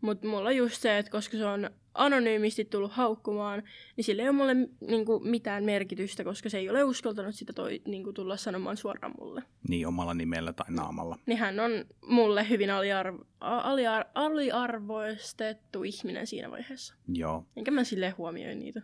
Mutta 0.03 0.27
mulla 0.27 0.49
on 0.49 0.55
just 0.55 0.81
se, 0.81 0.97
että 0.97 1.11
koska 1.11 1.37
se 1.37 1.45
on 1.45 1.69
anonyymisti 1.93 2.65
tullut 2.65 2.91
haukkumaan, 2.91 3.63
niin 3.95 4.05
sillä 4.05 4.23
ei 4.23 4.29
ole 4.29 4.37
mulle 4.37 4.55
niinku, 4.81 5.19
mitään 5.19 5.63
merkitystä, 5.63 6.23
koska 6.23 6.49
se 6.49 6.57
ei 6.57 6.69
ole 6.69 6.83
uskaltanut 6.83 7.35
sitä 7.35 7.53
toi, 7.53 7.81
niinku, 7.85 8.13
tulla 8.13 8.37
sanomaan 8.37 8.77
suoraan 8.77 9.13
mulle. 9.19 9.43
Niin, 9.69 9.87
omalla 9.87 10.13
nimellä 10.13 10.53
tai 10.53 10.65
naamalla. 10.69 11.17
Niin 11.25 11.37
hän 11.37 11.59
on 11.59 11.71
mulle 12.07 12.49
hyvin 12.49 12.71
aliarvo, 12.71 13.25
aliar, 13.39 14.05
aliarvoistettu 14.15 15.83
ihminen 15.83 16.27
siinä 16.27 16.51
vaiheessa. 16.51 16.95
Joo. 17.07 17.45
Enkä 17.55 17.71
mä 17.71 17.83
silleen 17.83 18.17
huomioi 18.17 18.55
niitä. 18.55 18.81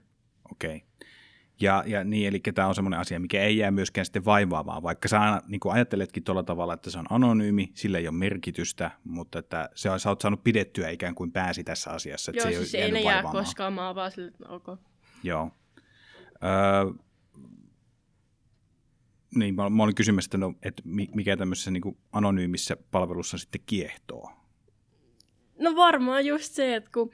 Okei. 0.52 0.76
Okay. 0.76 1.10
Ja, 1.62 1.84
ja 1.88 2.04
niin, 2.04 2.28
eli 2.28 2.39
tämä 2.39 2.68
on 2.68 2.75
semmoinen 2.75 3.00
asia, 3.00 3.20
mikä 3.20 3.44
ei 3.44 3.58
jää 3.58 3.72
myöskään 3.72 4.06
sitten 4.06 4.25
vaivaamaan, 4.25 4.84
vaikka 4.84 5.08
sä 5.08 5.22
aina 5.22 5.42
niin 5.48 5.60
kuin 5.60 5.74
ajatteletkin 5.74 6.24
tuolla 6.24 6.44
tavalla, 6.44 6.74
että 6.74 6.89
se 6.89 7.00
on 7.00 7.06
anonyymi, 7.10 7.72
sillä 7.74 7.98
ei 7.98 8.08
ole 8.08 8.16
merkitystä, 8.16 8.92
mutta 9.04 9.39
että 9.39 9.70
se, 9.75 9.89
sä 9.98 10.10
oot 10.10 10.22
saanut 10.22 10.44
pidettyä 10.44 10.89
ikään 10.89 11.16
kuin 11.16 11.32
pääsi 11.32 11.63
tässä 11.63 11.92
asiassa. 11.92 12.32
Että 12.32 12.42
Joo, 12.42 12.51
se 12.51 12.58
siis 12.58 12.75
ei, 12.75 12.82
ei 12.82 12.92
ne 12.92 13.01
jää 13.01 13.24
koskaan, 13.24 13.80
oon 13.80 13.96
vaan 13.96 14.12
sille, 14.12 14.28
että 14.28 14.50
okay. 14.50 14.78
Joo. 15.24 15.51
Öö, 16.44 16.94
niin, 19.36 19.56
mä, 19.56 19.70
mä 19.70 19.84
olin 19.84 19.96
kysymässä, 19.96 20.28
että, 20.28 20.38
no, 20.38 20.54
että 20.63 20.82
mikä 21.16 21.38
tämmöisessä 21.38 21.72
niin 21.72 21.98
anonyymissä 22.12 22.78
palvelussa 22.92 23.38
sitten 23.38 23.62
kiehtoo. 23.66 24.32
No 25.60 25.75
varmaan 25.75 26.25
just 26.25 26.54
se, 26.54 26.75
että 26.75 26.89
kun 26.94 27.12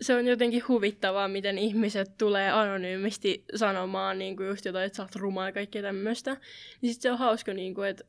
se 0.00 0.14
on 0.14 0.26
jotenkin 0.26 0.62
huvittavaa, 0.68 1.28
miten 1.28 1.58
ihmiset 1.58 2.18
tulee 2.18 2.50
anonyymisti 2.50 3.44
sanomaan 3.54 4.18
niin 4.18 4.36
kuin 4.36 4.48
just 4.48 4.64
jotain, 4.64 4.86
että 4.86 4.96
sä 4.96 5.02
oot 5.02 5.16
ruma 5.16 5.46
ja 5.46 5.52
kaikkea 5.52 5.82
tämmöistä. 5.82 6.36
Niin 6.80 6.94
sit 6.94 7.02
se 7.02 7.12
on 7.12 7.18
hauska, 7.18 7.54
niin 7.54 7.74
kuin, 7.74 7.88
että 7.88 8.04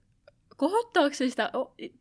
kohottaako 0.57 1.15
se 1.15 1.29
sitä, 1.29 1.51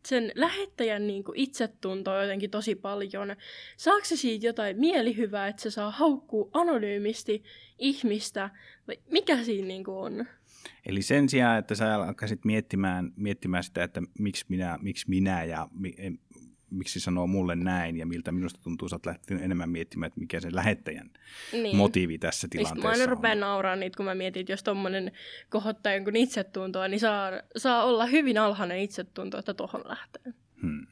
sen 0.07 0.33
lähettäjän 0.35 1.07
niin 1.07 1.25
kuin 1.25 1.39
itsetuntoa 1.39 2.23
jotenkin 2.23 2.51
tosi 2.51 2.75
paljon? 2.75 3.37
Saako 3.77 4.05
se 4.05 4.17
siitä 4.17 4.47
jotain 4.47 4.81
mielihyvää, 4.81 5.49
että 5.49 5.63
se 5.63 5.71
saa 5.71 5.91
haukkua 5.91 6.49
anonyymisti 6.53 7.43
ihmistä? 7.79 8.51
Vai 8.89 8.97
mikä 9.11 9.45
siinä 9.45 9.69
niin 9.69 9.85
kuin 9.85 9.97
on? 9.97 10.27
Eli 10.87 11.03
sen 11.03 11.29
sijaan, 11.29 11.59
että 11.59 11.75
sä 11.75 11.95
alkaisit 11.95 12.45
miettimään, 12.45 13.13
miettimään 13.17 13.65
sitä, 13.65 13.85
että 13.85 14.03
miksi 14.19 14.45
minä, 14.49 14.79
miksi 14.83 15.09
minä 15.09 15.45
ja 15.45 15.69
miksi 16.71 17.01
sanoo 17.01 17.27
mulle 17.27 17.57
näin 17.57 17.97
ja 17.97 18.07
miltä 18.07 18.33
minusta 18.33 18.61
tuntuu, 18.63 18.89
sä 18.89 18.97
oot 18.97 19.07
lähtenyt 19.07 19.45
enemmän 19.45 19.71
miettimään, 19.71 20.07
että 20.07 20.21
mikä 20.21 20.41
se 20.41 20.49
lähettäjän 20.53 21.11
niin. 21.53 21.77
motiivi 21.77 22.19
tässä 22.19 22.49
tilanteessa 22.51 22.89
Mä 22.89 22.93
aina 22.93 23.07
rupean 23.07 23.41
nauraa 23.41 23.77
niitä, 23.77 23.97
kun 23.97 24.07
mä 24.07 24.15
mietin, 24.15 24.41
että 24.41 24.53
jos 24.53 24.63
tommonen 24.63 25.13
kohottaa 25.51 25.93
jonkun 25.93 26.17
itsetuntoa, 26.17 26.89
niin 26.89 27.01
saa, 27.01 27.31
saa 27.57 27.85
olla 27.85 28.07
hyvin 28.07 28.39
alhainen 28.39 28.79
itsetunto, 28.79 29.39
että 29.39 29.55
tohon 29.55 29.83
lähtee. 29.85 30.33
Hmm. 30.63 30.87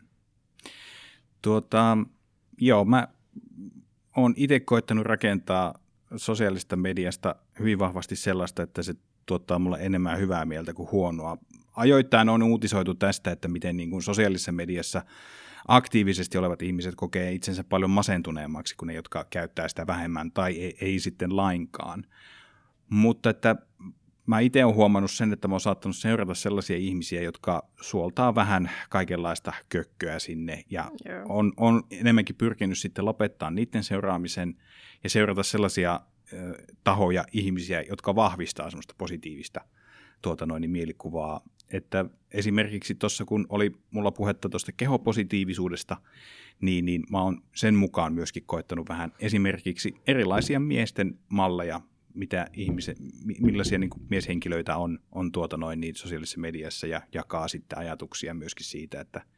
Tuota, 1.43 1.99
joo, 2.61 2.85
mä 2.85 3.09
oon 4.17 4.35
itse 4.37 4.61
koettanut 4.61 5.07
rakentaa 5.07 5.75
sosiaalista 6.17 6.77
mediasta 6.77 7.37
hyvin 7.59 7.79
vahvasti 7.79 8.17
sellaista, 8.17 8.63
että 8.63 8.83
se 8.83 8.95
tuottaa 9.27 9.59
mulle 9.59 9.79
enemmän 9.81 10.19
hyvää 10.19 10.45
mieltä 10.45 10.75
kuin 10.75 10.91
huonoa. 10.91 11.39
Ajoittain 11.77 12.29
on 12.29 12.43
uutisoitu 12.43 12.95
tästä, 12.95 13.31
että 13.31 13.49
miten 13.49 13.77
niin 13.77 13.91
kuin 13.91 14.03
sosiaalisessa 14.03 14.53
mediassa 14.53 15.03
aktiivisesti 15.69 16.39
olevat 16.39 16.63
ihmiset 16.63 16.95
kokee 16.95 17.33
itsensä 17.33 17.65
paljon 17.65 17.91
masentuneemmaksi 17.91 18.77
kuin 18.77 18.87
ne, 18.87 18.95
jotka 18.95 19.27
käyttää 19.31 19.69
sitä 19.69 19.87
vähemmän 19.87 20.33
tai 20.33 20.53
ei, 20.53 20.77
ei 20.81 21.01
sitten 21.01 21.37
lainkaan. 21.37 22.05
Mutta 22.91 23.31
että 23.31 23.57
mä 24.27 24.41
itse 24.41 24.65
olen 24.65 24.77
huomannut 24.77 25.11
sen, 25.11 25.33
että 25.33 25.49
mä 25.49 25.55
oon 25.55 25.61
saattanut 25.61 25.97
seurata 25.97 26.35
sellaisia 26.35 26.77
ihmisiä, 26.77 27.23
jotka 27.23 27.69
suoltaa 27.81 28.35
vähän 28.35 28.71
kaikenlaista 28.91 29.53
kökköä 29.69 30.19
sinne 30.19 30.65
ja 30.71 30.91
yeah. 31.07 31.25
on, 31.29 31.53
on 31.57 31.83
enemmänkin 31.91 32.37
pyrkinyt 32.37 32.79
sitten 32.79 33.05
lopettaa 33.05 33.51
niiden 33.51 33.85
seuraamisen 33.85 34.57
ja 35.05 35.11
seurata 35.11 35.43
sellaisia 35.43 36.01
tahoja, 36.85 37.25
ihmisiä, 37.33 37.83
jotka 37.83 38.15
vahvistaa 38.15 38.71
semmoista 38.71 38.95
positiivista 38.99 39.61
tuota 40.23 40.47
noin, 40.47 40.71
mielikuvaa 40.71 41.41
että 41.73 42.05
esimerkiksi 42.31 42.95
tuossa 42.95 43.25
kun 43.25 43.47
oli 43.49 43.73
mulla 43.91 44.11
puhetta 44.11 44.49
tuosta 44.49 44.73
kehopositiivisuudesta, 44.73 45.97
niin, 46.61 46.85
niin 46.85 47.05
mä 47.11 47.23
oon 47.23 47.43
sen 47.55 47.75
mukaan 47.75 48.13
myöskin 48.13 48.43
koettanut 48.47 48.89
vähän 48.89 49.13
esimerkiksi 49.19 49.95
erilaisia 50.07 50.61
miesten 50.61 51.19
malleja, 51.29 51.81
mitä 52.15 52.47
ihmiset, 52.53 52.99
millaisia 53.41 53.79
niin 53.79 53.91
mieshenkilöitä 54.11 54.77
on, 54.77 54.99
on 55.13 55.33
tuota 55.33 55.57
noin 55.57 55.81
niin 55.81 55.95
sosiaalisessa 55.95 56.41
mediassa 56.41 56.87
ja 56.87 57.03
jakaa 57.13 57.49
sitten 57.49 57.79
ajatuksia 57.79 58.35
myöskin 58.35 58.67
siitä, 58.67 59.01
että– 59.01 59.23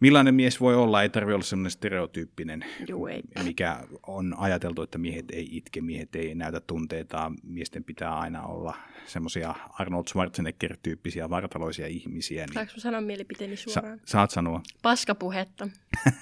millainen 0.00 0.34
mies 0.34 0.60
voi 0.60 0.74
olla, 0.74 1.02
ei 1.02 1.08
tarvitse 1.08 1.34
olla 1.34 1.44
semmoinen 1.44 1.70
stereotyyppinen, 1.70 2.64
Juu, 2.88 3.06
ei. 3.06 3.22
mikä 3.44 3.80
on 4.06 4.34
ajateltu, 4.38 4.82
että 4.82 4.98
miehet 4.98 5.30
ei 5.30 5.48
itke, 5.50 5.80
miehet 5.80 6.16
ei 6.16 6.34
näytä 6.34 6.60
tunteita, 6.60 7.32
miesten 7.42 7.84
pitää 7.84 8.18
aina 8.18 8.42
olla 8.42 8.76
semmoisia 9.06 9.54
Arnold 9.78 10.04
Schwarzenegger-tyyppisiä 10.08 11.30
vartaloisia 11.30 11.86
ihmisiä. 11.86 12.46
Niin 12.46 12.54
Saanko 12.54 12.72
sanoa 12.76 13.00
mielipiteeni 13.00 13.56
suoraan? 13.56 13.98
Sa- 13.98 14.04
saat 14.04 14.30
sanoa. 14.30 14.62
Paskapuhetta. 14.82 15.68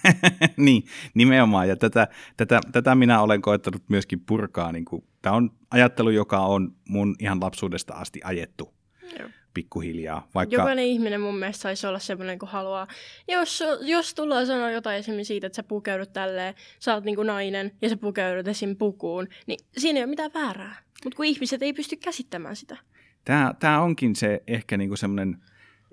niin, 0.56 0.84
nimenomaan. 1.14 1.68
Ja 1.68 1.76
tätä, 1.76 2.08
tätä, 2.36 2.60
tätä 2.72 2.94
minä 2.94 3.20
olen 3.20 3.42
koettanut 3.42 3.82
myöskin 3.88 4.20
purkaa. 4.20 4.72
Niin 4.72 4.84
kuin, 4.84 5.04
tämä 5.22 5.36
on 5.36 5.50
ajattelu, 5.70 6.10
joka 6.10 6.38
on 6.40 6.76
mun 6.88 7.16
ihan 7.18 7.40
lapsuudesta 7.40 7.94
asti 7.94 8.20
ajettu. 8.24 8.74
Joo 9.18 9.28
pikkuhiljaa. 9.54 10.28
Vaikka... 10.34 10.56
Jokainen 10.56 10.84
ihminen 10.84 11.20
mun 11.20 11.38
mielestä 11.38 11.62
saisi 11.62 11.86
olla 11.86 11.98
semmoinen, 11.98 12.38
kun 12.38 12.48
haluaa. 12.48 12.86
Jos, 13.28 13.64
jos 13.80 14.14
tullaan 14.14 14.46
sanoa 14.46 14.70
jotain 14.70 14.98
esimerkiksi 14.98 15.28
siitä, 15.28 15.46
että 15.46 15.56
sä 15.56 15.62
pukeudut 15.62 16.12
tälleen, 16.12 16.54
sä 16.78 16.94
oot 16.94 17.04
niinku 17.04 17.22
nainen 17.22 17.72
ja 17.82 17.88
sä 17.88 17.96
pukeudut 17.96 18.48
esim. 18.48 18.76
pukuun, 18.76 19.28
niin 19.46 19.58
siinä 19.76 19.98
ei 19.98 20.04
ole 20.04 20.10
mitään 20.10 20.30
väärää. 20.34 20.76
Mutta 21.04 21.16
kun 21.16 21.24
ihmiset 21.24 21.62
ei 21.62 21.72
pysty 21.72 21.96
käsittämään 21.96 22.56
sitä. 22.56 22.76
Tämä, 23.24 23.54
tämä 23.58 23.80
onkin 23.80 24.16
se 24.16 24.42
ehkä 24.46 24.76
niinku 24.76 24.96
semmoinen, 24.96 25.36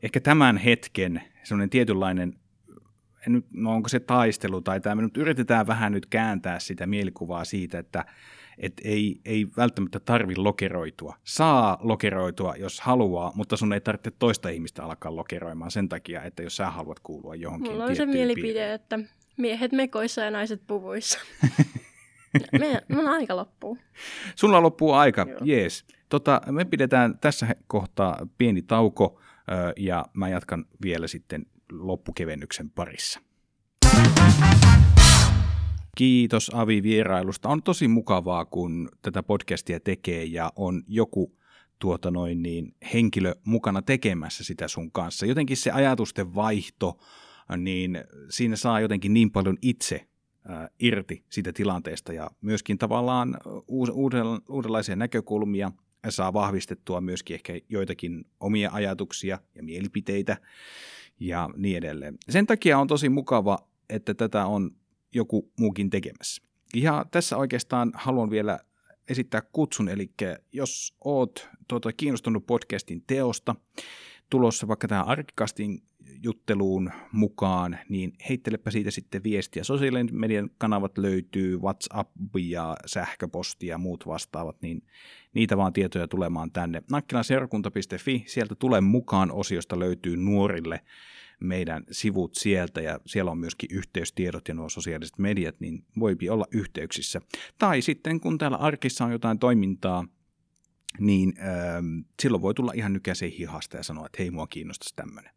ehkä 0.03 0.19
tämän 0.19 0.57
hetken 0.57 1.21
semmoinen 1.43 1.69
tietynlainen 1.69 2.33
en 3.27 3.43
no 3.51 3.71
onko 3.71 3.89
se 3.89 3.99
taistelu 3.99 4.61
tai 4.61 4.79
tämä, 4.79 4.95
me 4.95 5.01
nyt 5.01 5.17
yritetään 5.17 5.67
vähän 5.67 5.91
nyt 5.91 6.05
kääntää 6.05 6.59
sitä 6.59 6.87
mielikuvaa 6.87 7.45
siitä, 7.45 7.79
että 7.79 8.05
että 8.61 8.81
ei, 8.85 9.21
ei 9.25 9.47
välttämättä 9.57 9.99
tarvi 9.99 10.35
lokeroitua. 10.35 11.15
Saa 11.23 11.77
lokeroitua, 11.81 12.55
jos 12.55 12.81
haluaa, 12.81 13.31
mutta 13.35 13.57
sun 13.57 13.73
ei 13.73 13.81
tarvitse 13.81 14.11
toista 14.19 14.49
ihmistä 14.49 14.83
alkaa 14.83 15.15
lokeroimaan 15.15 15.71
sen 15.71 15.89
takia, 15.89 16.23
että 16.23 16.43
jos 16.43 16.55
sä 16.57 16.69
haluat 16.69 16.99
kuulua 16.99 17.35
johonkin 17.35 17.71
Mulla 17.71 17.85
on 17.85 17.95
se 17.95 18.05
mielipide, 18.05 18.43
piiriin. 18.43 18.71
että 18.71 18.99
miehet 19.37 19.71
mekoissa 19.71 20.21
ja 20.21 20.31
naiset 20.31 20.61
puvuissa. 20.67 21.19
me, 22.59 22.81
mun 22.87 23.07
aika 23.07 23.35
loppuu. 23.35 23.77
Sulla 24.35 24.61
loppuu 24.61 24.93
aika, 24.93 25.25
jees. 25.43 25.85
Tota, 26.09 26.41
me 26.51 26.65
pidetään 26.65 27.17
tässä 27.19 27.47
kohtaa 27.67 28.27
pieni 28.37 28.61
tauko 28.61 29.21
ja 29.77 30.05
mä 30.13 30.29
jatkan 30.29 30.65
vielä 30.81 31.07
sitten 31.07 31.45
loppukevennyksen 31.71 32.69
parissa. 32.69 33.19
Kiitos 36.01 36.51
Avi 36.53 36.83
vierailusta. 36.83 37.49
On 37.49 37.63
tosi 37.63 37.87
mukavaa, 37.87 38.45
kun 38.45 38.89
tätä 39.01 39.23
podcastia 39.23 39.79
tekee 39.79 40.23
ja 40.23 40.53
on 40.55 40.83
joku 40.87 41.37
tuota 41.79 42.11
noin 42.11 42.41
niin, 42.41 42.75
henkilö 42.93 43.35
mukana 43.45 43.81
tekemässä 43.81 44.43
sitä 44.43 44.67
sun 44.67 44.91
kanssa. 44.91 45.25
Jotenkin 45.25 45.57
se 45.57 45.71
ajatusten 45.71 46.35
vaihto, 46.35 46.97
niin 47.57 48.03
siinä 48.29 48.55
saa 48.55 48.79
jotenkin 48.79 49.13
niin 49.13 49.31
paljon 49.31 49.57
itse 49.61 50.07
irti 50.79 51.23
siitä 51.29 51.53
tilanteesta 51.53 52.13
ja 52.13 52.31
myöskin 52.41 52.77
tavallaan 52.77 53.37
uudenlaisia 54.49 54.95
näkökulmia 54.95 55.71
saa 56.09 56.33
vahvistettua 56.33 57.01
myöskin 57.01 57.33
ehkä 57.33 57.53
joitakin 57.69 58.25
omia 58.39 58.69
ajatuksia 58.73 59.39
ja 59.55 59.63
mielipiteitä 59.63 60.37
ja 61.19 61.49
niin 61.57 61.77
edelleen. 61.77 62.17
Sen 62.29 62.47
takia 62.47 62.79
on 62.79 62.87
tosi 62.87 63.09
mukava, 63.09 63.59
että 63.89 64.13
tätä 64.13 64.45
on 64.45 64.80
joku 65.13 65.51
muukin 65.59 65.89
tekemässä. 65.89 66.43
Ja 66.73 67.05
tässä 67.11 67.37
oikeastaan 67.37 67.91
haluan 67.95 68.29
vielä 68.29 68.59
esittää 69.09 69.41
kutsun, 69.51 69.89
eli 69.89 70.11
jos 70.53 70.95
oot 71.03 71.49
tuota, 71.67 71.93
kiinnostunut 71.93 72.45
podcastin 72.45 73.03
teosta, 73.07 73.55
tulossa 74.29 74.67
vaikka 74.67 74.87
tähän 74.87 75.07
arkikastin 75.07 75.83
jutteluun 76.23 76.91
mukaan, 77.11 77.79
niin 77.89 78.13
heittelepä 78.29 78.71
siitä 78.71 78.91
sitten 78.91 79.23
viestiä. 79.23 79.63
Sosiaalinen 79.63 80.09
median 80.11 80.49
kanavat 80.57 80.97
löytyy, 80.97 81.57
WhatsApp 81.57 82.11
ja 82.39 82.77
sähköposti 82.85 83.67
ja 83.67 83.77
muut 83.77 84.07
vastaavat, 84.07 84.61
niin 84.61 84.83
niitä 85.33 85.57
vaan 85.57 85.73
tietoja 85.73 86.07
tulemaan 86.07 86.51
tänne. 86.51 86.83
Nakkilanseurakunta.fi, 86.91 88.23
sieltä 88.27 88.55
tulee 88.55 88.81
mukaan 88.81 89.31
osiosta 89.31 89.79
löytyy 89.79 90.17
nuorille 90.17 90.81
meidän 91.41 91.83
sivut 91.91 92.35
sieltä 92.35 92.81
ja 92.81 92.99
siellä 93.05 93.31
on 93.31 93.37
myöskin 93.37 93.69
yhteystiedot 93.71 94.47
ja 94.47 94.53
nuo 94.53 94.69
sosiaaliset 94.69 95.17
mediat, 95.17 95.55
niin 95.59 95.85
voipi 95.99 96.29
olla 96.29 96.45
yhteyksissä. 96.51 97.21
Tai 97.57 97.81
sitten 97.81 98.19
kun 98.19 98.37
täällä 98.37 98.57
arkissa 98.57 99.05
on 99.05 99.11
jotain 99.11 99.39
toimintaa, 99.39 100.05
niin 100.99 101.33
äh, 101.39 101.45
silloin 102.21 102.41
voi 102.41 102.53
tulla 102.53 102.71
ihan 102.75 102.93
nykäiseen 102.93 103.31
hihasta 103.31 103.77
ja 103.77 103.83
sanoa, 103.83 104.05
että 104.05 104.17
hei, 104.19 104.31
mua 104.31 104.47
kiinnostaisi 104.47 104.95
tämmöinen. 104.95 105.33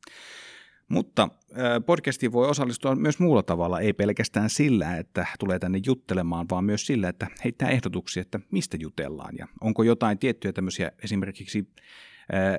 Mutta 0.88 1.22
äh, 1.22 1.58
podcastiin 1.86 2.32
voi 2.32 2.48
osallistua 2.48 2.94
myös 2.94 3.18
muulla 3.18 3.42
tavalla, 3.42 3.80
ei 3.80 3.92
pelkästään 3.92 4.50
sillä, 4.50 4.96
että 4.96 5.26
tulee 5.38 5.58
tänne 5.58 5.80
juttelemaan, 5.86 6.46
vaan 6.50 6.64
myös 6.64 6.86
sillä, 6.86 7.08
että 7.08 7.26
heittää 7.44 7.70
ehdotuksia, 7.70 8.20
että 8.20 8.40
mistä 8.50 8.76
jutellaan 8.80 9.34
ja 9.38 9.48
onko 9.60 9.82
jotain 9.82 10.18
tiettyjä 10.18 10.52
tämmöisiä 10.52 10.92
esimerkiksi 11.02 11.68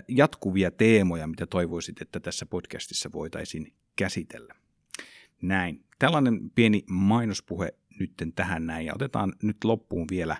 jatkuvia 0.08 0.72
teemoja, 0.72 1.28
mitä 1.28 1.46
toivoisit, 1.46 2.02
että 2.02 2.20
tässä 2.20 2.46
podcastissa 2.46 3.10
voitaisiin 3.14 3.74
käsitellä. 3.96 4.56
Näin. 5.42 5.86
Tällainen 6.00 6.50
pieni 6.56 6.84
mainospuhe 6.90 7.74
nytten 8.00 8.34
tähän 8.34 8.66
näin, 8.66 8.86
ja 8.86 8.94
otetaan 8.96 9.34
nyt 9.44 9.64
loppuun 9.64 10.08
vielä 10.12 10.38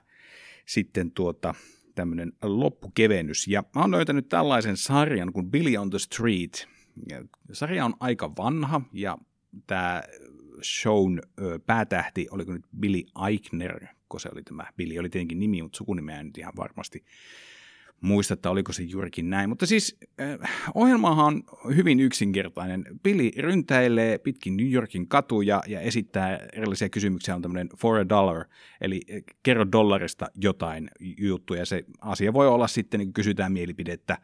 sitten 0.66 1.12
tuota 1.12 1.56
tämmöinen 1.96 2.34
loppukevennys. 2.44 3.48
Ja 3.48 3.64
mä 3.76 3.82
oon 3.82 3.92
löytänyt 3.92 4.30
tällaisen 4.30 4.78
sarjan 4.78 5.34
kuin 5.34 5.52
Billy 5.52 5.78
on 5.78 5.90
the 5.90 6.00
Street. 6.00 6.68
Ja 7.10 7.26
sarja 7.52 7.86
on 7.86 7.94
aika 8.00 8.36
vanha, 8.36 8.82
ja 8.94 9.18
tämä 9.68 10.04
shown 10.64 11.20
päätähti, 11.66 12.28
oliko 12.32 12.54
nyt 12.54 12.66
Billy 12.80 13.04
Eichner, 13.28 13.86
kun 14.10 14.20
se 14.20 14.30
oli 14.32 14.44
tämä, 14.44 14.64
Billy 14.78 15.00
oli 15.00 15.10
tietenkin 15.10 15.40
nimi, 15.40 15.62
mutta 15.62 15.78
sukunimeä 15.78 16.24
nyt 16.24 16.38
ihan 16.38 16.54
varmasti 16.56 17.06
muista, 18.02 18.34
että 18.34 18.50
oliko 18.50 18.74
se 18.74 18.84
juurikin 18.84 19.30
näin. 19.30 19.50
Mutta 19.50 19.66
siis 19.66 19.98
äh, 20.22 20.52
ohjelmahan 20.76 21.26
on 21.26 21.44
hyvin 21.76 22.00
yksinkertainen. 22.00 22.86
Billy 23.04 23.32
ryntäilee 23.38 24.18
pitkin 24.18 24.58
New 24.58 24.72
Yorkin 24.72 25.08
katuja 25.08 25.64
ja 25.68 25.82
esittää 25.82 26.40
erilaisia 26.54 26.90
kysymyksiä. 26.90 27.36
On 27.36 27.42
tämmöinen 27.42 27.70
for 27.78 27.98
a 27.98 28.10
dollar, 28.10 28.46
eli 28.82 29.02
äh, 29.14 29.22
kerro 29.44 29.66
dollarista 29.72 30.28
jotain 30.36 30.90
juttuja. 31.18 31.66
Se 31.66 31.84
asia 32.02 32.34
voi 32.34 32.48
olla 32.48 32.68
sitten, 32.68 33.00
niin 33.00 33.14
kysytään 33.14 33.52
mielipidettä 33.52 34.18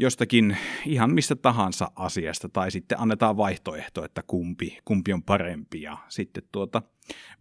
jostakin 0.00 0.56
ihan 0.86 1.14
mistä 1.14 1.36
tahansa 1.36 1.90
asiasta, 1.96 2.48
tai 2.48 2.70
sitten 2.70 3.00
annetaan 3.00 3.36
vaihtoehto, 3.36 4.04
että 4.04 4.22
kumpi, 4.26 4.78
kumpi 4.84 5.12
on 5.12 5.22
parempi, 5.22 5.82
ja 5.82 5.98
sitten 6.08 6.42
tuota, 6.52 6.82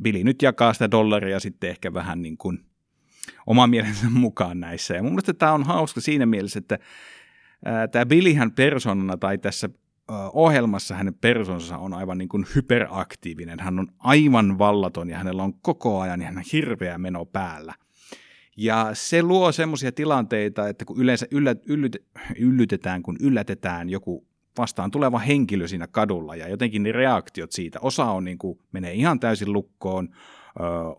Billy 0.01 0.23
nyt 0.23 0.41
jakaa 0.41 0.73
sitä 0.73 0.91
dollaria 0.91 1.39
sitten 1.39 1.69
ehkä 1.69 1.93
vähän 1.93 2.21
niin 2.21 2.37
kuin 2.37 2.59
oman 3.47 3.69
mielensä 3.69 4.09
mukaan 4.09 4.59
näissä. 4.59 4.93
Ja 4.93 5.03
mun 5.03 5.11
mielestä 5.11 5.33
tämä 5.33 5.53
on 5.53 5.63
hauska 5.63 6.01
siinä 6.01 6.25
mielessä, 6.25 6.59
että 6.59 6.79
tämä 7.91 8.05
Billyhän 8.05 8.51
persoonana 8.51 9.17
tai 9.17 9.37
tässä 9.37 9.69
ohjelmassa 10.33 10.95
hänen 10.95 11.13
persoonansa 11.13 11.77
on 11.77 11.93
aivan 11.93 12.17
niin 12.17 12.29
kuin 12.29 12.45
hyperaktiivinen. 12.55 13.59
Hän 13.59 13.79
on 13.79 13.87
aivan 13.99 14.57
vallaton 14.57 15.09
ja 15.09 15.17
hänellä 15.17 15.43
on 15.43 15.53
koko 15.53 15.99
ajan 15.99 16.21
ihan 16.21 16.43
hirveä 16.53 16.97
meno 16.97 17.25
päällä. 17.25 17.73
Ja 18.57 18.89
se 18.93 19.23
luo 19.23 19.51
semmoisia 19.51 19.91
tilanteita, 19.91 20.67
että 20.67 20.85
kun 20.85 21.01
yleensä 21.01 21.27
yllät, 21.31 21.57
yllyt, 21.65 22.05
yllytetään, 22.39 23.03
kun 23.03 23.17
yllätetään 23.19 23.89
joku 23.89 24.27
vastaan 24.57 24.91
tuleva 24.91 25.19
henkilö 25.19 25.67
siinä 25.67 25.87
kadulla 25.87 26.35
ja 26.35 26.47
jotenkin 26.47 26.83
ne 26.83 26.91
reaktiot 26.91 27.51
siitä, 27.51 27.79
osa 27.81 28.05
on 28.05 28.23
niin 28.23 28.37
kuin, 28.37 28.59
menee 28.71 28.93
ihan 28.93 29.19
täysin 29.19 29.53
lukkoon, 29.53 30.09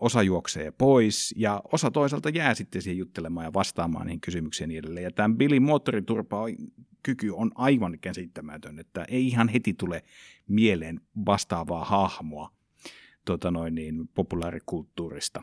osa 0.01 0.23
juoksee 0.23 0.71
pois 0.71 1.35
ja 1.37 1.63
osa 1.73 1.91
toisaalta 1.91 2.29
jää 2.29 2.55
sitten 2.55 2.83
siihen 2.83 2.99
juttelemaan 2.99 3.45
ja 3.45 3.53
vastaamaan 3.53 4.07
niihin 4.07 4.21
kysymyksiin 4.21 4.69
niin 4.69 4.79
edelleen. 4.79 5.05
Ja 5.05 5.11
tämän 5.11 5.37
Billy 5.37 5.61
moottoriturpa 5.61 6.39
kyky 7.03 7.31
on 7.31 7.51
aivan 7.55 7.99
käsittämätön, 8.01 8.79
että 8.79 9.05
ei 9.09 9.27
ihan 9.27 9.49
heti 9.49 9.75
tule 9.75 10.03
mieleen 10.49 11.01
vastaavaa 11.27 11.85
hahmoa 11.85 12.51
tota 13.25 13.51
noin 13.51 13.75
niin, 13.75 14.09
populaarikulttuurista 14.15 15.43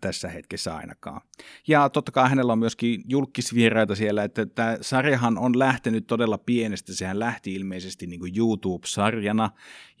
tässä 0.00 0.28
hetkessä 0.28 0.76
ainakaan. 0.76 1.20
Ja 1.68 1.88
totta 1.88 2.12
kai 2.12 2.28
hänellä 2.28 2.52
on 2.52 2.58
myöskin 2.58 3.02
julkisvieraita 3.08 3.94
siellä, 3.94 4.24
että 4.24 4.46
tämä 4.46 4.78
sarjahan 4.80 5.38
on 5.38 5.58
lähtenyt 5.58 6.06
todella 6.06 6.38
pienestä, 6.38 6.94
sehän 6.94 7.18
lähti 7.18 7.54
ilmeisesti 7.54 8.06
niin 8.06 8.20
kuin 8.20 8.32
YouTube-sarjana, 8.36 9.50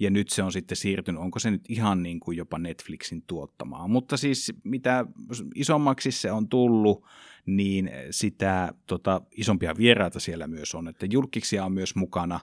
ja 0.00 0.10
nyt 0.10 0.28
se 0.28 0.42
on 0.42 0.52
sitten 0.52 0.76
siirtynyt, 0.76 1.20
onko 1.20 1.38
se 1.38 1.50
nyt 1.50 1.64
ihan 1.68 2.02
niin 2.02 2.20
kuin 2.20 2.36
jopa 2.36 2.58
Netflixin 2.58 3.22
tuottamaa, 3.22 3.88
mutta 3.88 4.16
siis 4.16 4.52
mitä 4.64 5.06
isommaksi 5.54 6.10
se 6.10 6.32
on 6.32 6.48
tullut, 6.48 7.04
niin 7.46 7.90
sitä 8.10 8.72
tota, 8.86 9.20
isompia 9.36 9.76
vieraita 9.76 10.20
siellä 10.20 10.46
myös 10.46 10.74
on, 10.74 10.88
että 10.88 11.06
julkisia 11.10 11.64
on 11.64 11.72
myös 11.72 11.94
mukana 11.94 12.40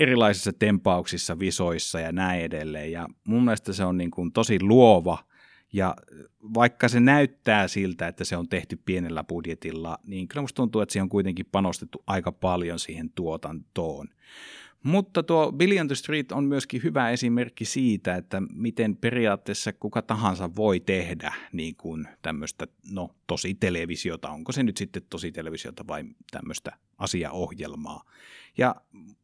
erilaisissa 0.00 0.52
tempauksissa, 0.52 1.38
visoissa 1.38 2.00
ja 2.00 2.12
näin 2.12 2.44
edelleen, 2.44 2.92
ja 2.92 3.08
mun 3.24 3.44
mielestä 3.44 3.72
se 3.72 3.84
on 3.84 3.98
niin 3.98 4.10
kuin 4.10 4.32
tosi 4.32 4.62
luova, 4.62 5.18
Ja 5.72 5.96
vaikka 6.54 6.88
se 6.88 7.00
näyttää 7.00 7.68
siltä, 7.68 8.08
että 8.08 8.24
se 8.24 8.36
on 8.36 8.48
tehty 8.48 8.78
pienellä 8.84 9.24
budjetilla, 9.24 9.98
niin 10.04 10.28
kyllä 10.28 10.42
musta 10.42 10.56
tuntuu, 10.56 10.80
että 10.80 10.92
siihen 10.92 11.02
on 11.02 11.08
kuitenkin 11.08 11.46
panostettu 11.52 12.02
aika 12.06 12.32
paljon 12.32 12.78
siihen 12.78 13.10
tuotantoon. 13.14 14.08
Mutta 14.82 15.22
tuo 15.22 15.52
Billion 15.52 15.86
the 15.86 15.94
Street 15.94 16.32
on 16.32 16.44
myöskin 16.44 16.82
hyvä 16.82 17.10
esimerkki 17.10 17.64
siitä, 17.64 18.16
että 18.16 18.42
miten 18.54 18.96
periaatteessa 18.96 19.72
kuka 19.72 20.02
tahansa 20.02 20.50
voi 20.56 20.80
tehdä 20.80 21.34
niin 21.52 21.76
kuin 21.76 22.08
tämmöistä, 22.22 22.66
no 22.92 23.10
tosi 23.26 23.54
televisiota, 23.54 24.30
onko 24.30 24.52
se 24.52 24.62
nyt 24.62 24.76
sitten 24.76 25.02
tosi 25.10 25.32
televisiota 25.32 25.84
vai 25.88 26.04
tämmöistä 26.30 26.72
asiaohjelmaa. 26.98 28.04
Ja 28.58 28.74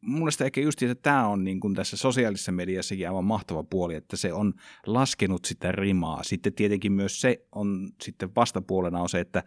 mun 0.01 0.19
mielestä 0.19 0.45
ehkä 0.45 0.61
just 0.61 0.83
että 0.83 0.95
tämä 0.95 1.27
on 1.27 1.43
niin 1.43 1.59
kuin 1.59 1.75
tässä 1.75 1.97
sosiaalisessa 1.97 2.51
mediassakin 2.51 3.07
aivan 3.07 3.25
mahtava 3.25 3.63
puoli, 3.63 3.95
että 3.95 4.17
se 4.17 4.33
on 4.33 4.53
laskenut 4.85 5.45
sitä 5.45 5.71
rimaa. 5.71 6.23
Sitten 6.23 6.53
tietenkin 6.53 6.91
myös 6.91 7.21
se 7.21 7.45
on 7.51 7.89
sitten 8.01 8.35
vastapuolena 8.35 9.01
on 9.01 9.09
se, 9.09 9.19
että 9.19 9.43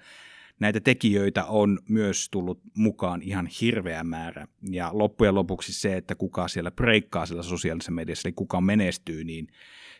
näitä 0.62 0.81
tekijöitä 0.81 1.44
on 1.44 1.79
myös 1.88 2.29
tullut 2.31 2.61
mukaan 2.77 3.22
ihan 3.22 3.46
hirveä 3.61 4.05
määrä. 4.05 4.48
Ja 4.70 4.90
loppujen 4.92 5.35
lopuksi 5.35 5.72
se, 5.72 5.96
että 5.96 6.14
kuka 6.14 6.48
siellä 6.48 6.70
breikkaa 6.70 7.27
siellä 7.27 7.42
sosiaalisessa 7.42 7.92
mediassa, 7.92 8.29
eli 8.29 8.33
kuka 8.33 8.61
menestyy, 8.61 9.25
niin 9.25 9.48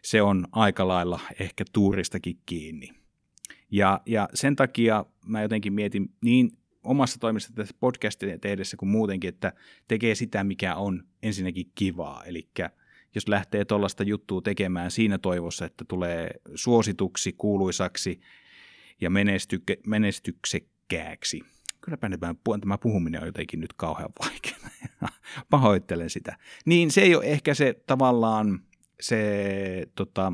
se 0.03 0.23
on 0.23 0.47
aika 0.53 0.89
lailla 0.89 1.21
ehkä 1.41 1.65
tuuristakin 1.73 2.39
kiinni. 2.47 2.91
Ja, 3.71 4.01
ja 4.07 4.29
sen 4.35 4.57
takia 4.57 5.05
mä 5.27 5.43
jotenkin 5.43 5.73
mietin 5.73 6.11
niin 6.25 6.51
omassa 6.85 7.21
toiminnassa 7.21 7.55
tässä 7.55 7.75
podcastin 7.81 8.41
tehdessä 8.41 8.77
kuin 8.77 8.89
muutenkin, 8.89 9.29
että 9.29 9.53
tekee 9.89 10.15
sitä, 10.15 10.45
mikä 10.45 10.75
on 10.75 11.05
ensinnäkin 11.23 11.71
kivaa. 11.75 12.25
Eli 12.25 12.49
jos 13.15 13.29
lähtee 13.29 13.65
tuollaista 13.65 14.03
juttua 14.03 14.41
tekemään 14.43 14.91
siinä 14.91 15.19
toivossa, 15.19 15.65
että 15.65 15.85
tulee 15.89 16.31
suosituksi, 16.55 17.33
kuuluisaksi 17.33 18.21
ja 19.03 19.11
menestyke, 19.11 19.79
menestyksekkääksi. 19.87 21.41
Kylläpä 21.81 22.11
tämä 22.61 22.79
puhuminen 22.79 23.21
on 23.21 23.27
jotenkin 23.27 23.61
nyt 23.61 23.73
kauhean 23.73 24.11
vaikeaa. 24.21 24.71
Pahoittelen 25.51 26.11
sitä. 26.11 26.37
Niin 26.65 26.91
se 26.91 27.01
ei 27.01 27.15
ole 27.15 27.25
ehkä 27.25 27.55
se 27.55 27.75
tavallaan 27.87 28.63
se 29.01 29.87
tota, 29.95 30.33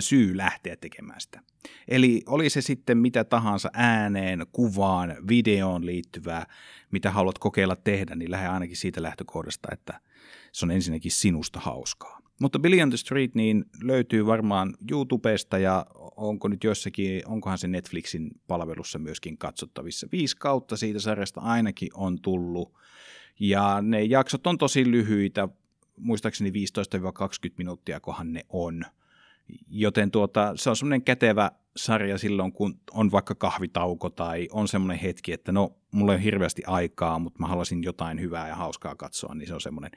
syy 0.00 0.36
lähteä 0.36 0.76
tekemään 0.76 1.20
sitä. 1.20 1.40
Eli 1.88 2.22
oli 2.26 2.50
se 2.50 2.60
sitten 2.60 2.98
mitä 2.98 3.24
tahansa 3.24 3.70
ääneen, 3.72 4.46
kuvaan, 4.52 5.16
videoon 5.28 5.86
liittyvää, 5.86 6.46
mitä 6.90 7.10
haluat 7.10 7.38
kokeilla 7.38 7.76
tehdä, 7.76 8.14
niin 8.14 8.30
lähde 8.30 8.48
ainakin 8.48 8.76
siitä 8.76 9.02
lähtökohdasta, 9.02 9.68
että 9.72 10.00
se 10.52 10.66
on 10.66 10.70
ensinnäkin 10.70 11.12
sinusta 11.12 11.60
hauskaa. 11.60 12.25
Mutta 12.40 12.58
Billy 12.58 12.82
on 12.82 12.90
the 12.90 12.96
Street 12.96 13.34
niin 13.34 13.64
löytyy 13.82 14.26
varmaan 14.26 14.74
YouTubesta 14.90 15.58
ja 15.58 15.86
onko 16.16 16.48
nyt 16.48 16.64
jossakin, 16.64 17.22
onkohan 17.26 17.58
se 17.58 17.68
Netflixin 17.68 18.30
palvelussa 18.46 18.98
myöskin 18.98 19.38
katsottavissa. 19.38 20.08
Viisi 20.12 20.36
kautta 20.36 20.76
siitä 20.76 21.00
sarjasta 21.00 21.40
ainakin 21.40 21.88
on 21.94 22.20
tullut. 22.20 22.74
Ja 23.40 23.78
ne 23.82 24.02
jaksot 24.02 24.46
on 24.46 24.58
tosi 24.58 24.90
lyhyitä, 24.90 25.48
muistaakseni 25.96 26.50
15-20 26.50 26.52
minuuttia 27.58 28.00
kohan 28.00 28.32
ne 28.32 28.46
on– 28.48 28.84
Joten 29.68 30.10
tuota, 30.10 30.52
se 30.56 30.70
on 30.70 30.76
semmoinen 30.76 31.02
kätevä 31.02 31.50
sarja 31.76 32.18
silloin, 32.18 32.52
kun 32.52 32.80
on 32.90 33.12
vaikka 33.12 33.34
kahvitauko 33.34 34.10
tai 34.10 34.48
on 34.52 34.68
semmoinen 34.68 34.98
hetki, 34.98 35.32
että 35.32 35.52
no, 35.52 35.76
mulla 35.92 36.12
ei 36.12 36.16
ole 36.16 36.24
hirveästi 36.24 36.62
aikaa, 36.66 37.18
mutta 37.18 37.40
mä 37.40 37.46
haluaisin 37.46 37.82
jotain 37.82 38.20
hyvää 38.20 38.48
ja 38.48 38.54
hauskaa 38.54 38.94
katsoa, 38.94 39.34
niin 39.34 39.48
se 39.48 39.54
on 39.54 39.60
semmoinen. 39.60 39.90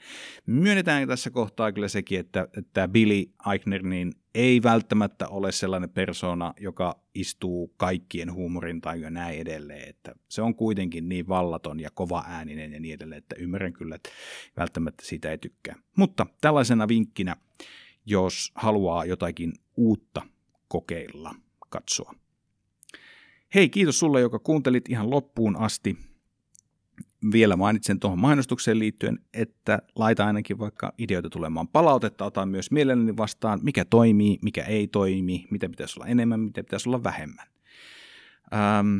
Myönnetään 0.46 1.08
tässä 1.08 1.30
kohtaa 1.30 1.72
kyllä 1.72 1.88
sekin, 1.88 2.20
että 2.20 2.48
tämä 2.74 2.88
Billy 2.88 3.24
Eichner 3.52 3.84
niin 3.84 4.14
ei 4.36 4.64
välttämättä 4.64 5.28
ole 5.28 5.52
sellainen 5.52 5.90
persona, 5.90 6.54
joka 6.60 7.00
istuu 7.16 7.74
kaikkien 7.78 8.34
huumorin 8.34 8.82
tai 8.82 9.00
näin 9.10 9.40
edelleen, 9.40 9.90
että 9.90 10.16
se 10.30 10.42
on 10.42 10.56
kuitenkin 10.56 11.10
niin 11.10 11.28
vallaton 11.28 11.80
ja 11.80 11.90
kova 11.94 12.24
ääninen 12.28 12.74
ja 12.74 12.80
niin 12.80 12.94
edelleen, 12.94 13.20
että 13.20 13.36
ymmärrän 13.40 13.74
kyllä, 13.74 13.96
että 13.96 14.10
välttämättä 14.58 15.06
siitä 15.06 15.32
ei 15.32 15.38
tykkää. 15.38 15.76
Mutta 15.98 16.26
tällaisena 16.42 16.88
vinkkinä 16.88 17.36
jos 18.10 18.52
haluaa 18.56 19.06
jotakin 19.06 19.54
uutta 19.78 20.22
kokeilla, 20.68 21.36
katsoa. 21.70 22.14
Hei, 23.56 23.70
kiitos 23.70 24.00
sulle, 24.00 24.22
joka 24.22 24.40
kuuntelit 24.40 24.90
ihan 24.90 25.10
loppuun 25.10 25.56
asti. 25.56 25.98
Vielä 27.32 27.56
mainitsen 27.56 28.00
tuohon 28.00 28.20
mainostukseen 28.20 28.80
liittyen, 28.80 29.20
että 29.34 29.80
laita 29.96 30.26
ainakin 30.26 30.60
vaikka 30.60 30.94
ideoita 30.98 31.30
tulemaan 31.30 31.68
palautetta, 31.68 32.26
otan 32.26 32.50
myös 32.50 32.72
mielelläni 32.72 33.18
vastaan, 33.18 33.60
mikä 33.64 33.86
toimii, 33.86 34.40
mikä 34.42 34.64
ei 34.64 34.88
toimi, 34.88 35.48
mitä 35.52 35.70
pitäisi 35.70 36.00
olla 36.00 36.08
enemmän, 36.08 36.40
mitä 36.40 36.64
pitäisi 36.64 36.90
olla 36.90 37.04
vähemmän. 37.04 37.48
Ähm, 38.54 38.98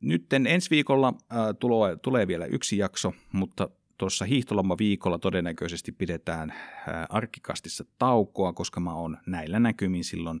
nyt 0.00 0.32
ensi 0.32 0.70
viikolla 0.70 1.08
äh, 1.08 1.38
tulee, 1.58 1.96
tulee 1.96 2.26
vielä 2.26 2.46
yksi 2.46 2.78
jakso, 2.78 3.12
mutta 3.32 3.70
tuossa 3.98 4.24
hiihtoloma-viikolla 4.24 5.18
todennäköisesti 5.18 5.92
pidetään 5.92 6.54
arkikastissa 7.08 7.84
taukoa, 7.98 8.52
koska 8.52 8.80
mä 8.80 8.94
oon 8.94 9.18
näillä 9.26 9.60
näkymin 9.60 10.04
silloin 10.04 10.40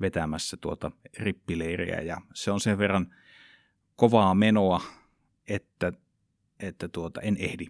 vetämässä 0.00 0.56
tuota 0.56 0.90
rippileiriä. 1.18 2.00
Ja 2.00 2.20
se 2.34 2.50
on 2.50 2.60
sen 2.60 2.78
verran 2.78 3.14
kovaa 3.96 4.34
menoa, 4.34 4.80
että, 5.48 5.92
että 6.60 6.88
tuota, 6.88 7.20
en 7.20 7.36
ehdi 7.38 7.66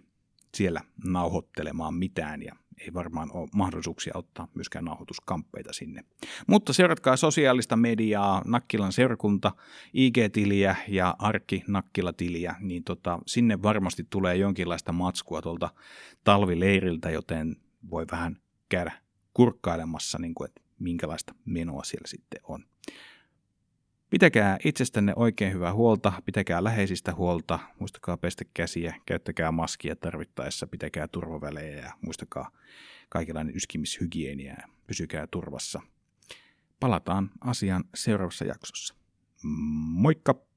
siellä 0.55 0.81
nauhoittelemaan 1.05 1.93
mitään. 1.93 2.43
Ja 2.43 2.55
ei 2.81 2.93
varmaan 2.93 3.29
ole 3.33 3.49
mahdollisuuksia 3.55 4.13
ottaa 4.15 4.47
myöskään 4.53 4.85
nauhoituskamppeita 4.85 5.73
sinne. 5.73 6.03
Mutta 6.47 6.73
seuratkaa 6.73 7.17
sosiaalista 7.17 7.75
mediaa, 7.75 8.41
Nakkilan 8.45 8.93
seurakunta, 8.93 9.51
IG-tiliä 9.93 10.75
ja 10.87 11.15
Arkki 11.19 11.63
Nakkila-tiliä, 11.67 12.55
niin 12.59 12.83
tota, 12.83 13.19
sinne 13.27 13.61
varmasti 13.61 14.07
tulee 14.09 14.35
jonkinlaista 14.35 14.91
matskua 14.91 15.41
tuolta 15.41 15.69
talvileiriltä, 16.23 17.09
joten 17.09 17.55
voi 17.89 18.05
vähän 18.11 18.37
käydä 18.69 18.91
kurkkailemassa, 19.33 20.17
niin 20.19 20.35
kuin, 20.35 20.47
että 20.47 20.61
minkälaista 20.79 21.35
menoa 21.45 21.83
siellä 21.83 22.07
sitten 22.07 22.41
on. 22.43 22.65
Pitäkää 24.09 24.57
itsestänne 24.65 25.13
oikein 25.15 25.53
hyvää 25.53 25.73
huolta, 25.73 26.13
pitäkää 26.25 26.63
läheisistä 26.63 27.15
huolta, 27.15 27.59
muistakaa 27.79 28.17
pestä 28.17 28.45
käsiä, 28.53 28.95
käyttäkää 29.05 29.51
maskia 29.51 29.95
tarvittaessa, 29.95 30.67
pitäkää 30.67 31.07
turvavälejä 31.07 31.77
ja 31.77 31.91
muistakaa 32.01 32.51
kaikenlainen 33.09 33.55
yskimishygienia 33.55 34.53
ja 34.53 34.67
pysykää 34.87 35.27
turvassa. 35.27 35.81
Palataan 36.79 37.31
asiaan 37.41 37.83
seuraavassa 37.95 38.45
jaksossa. 38.45 38.95
Moikka! 39.43 40.54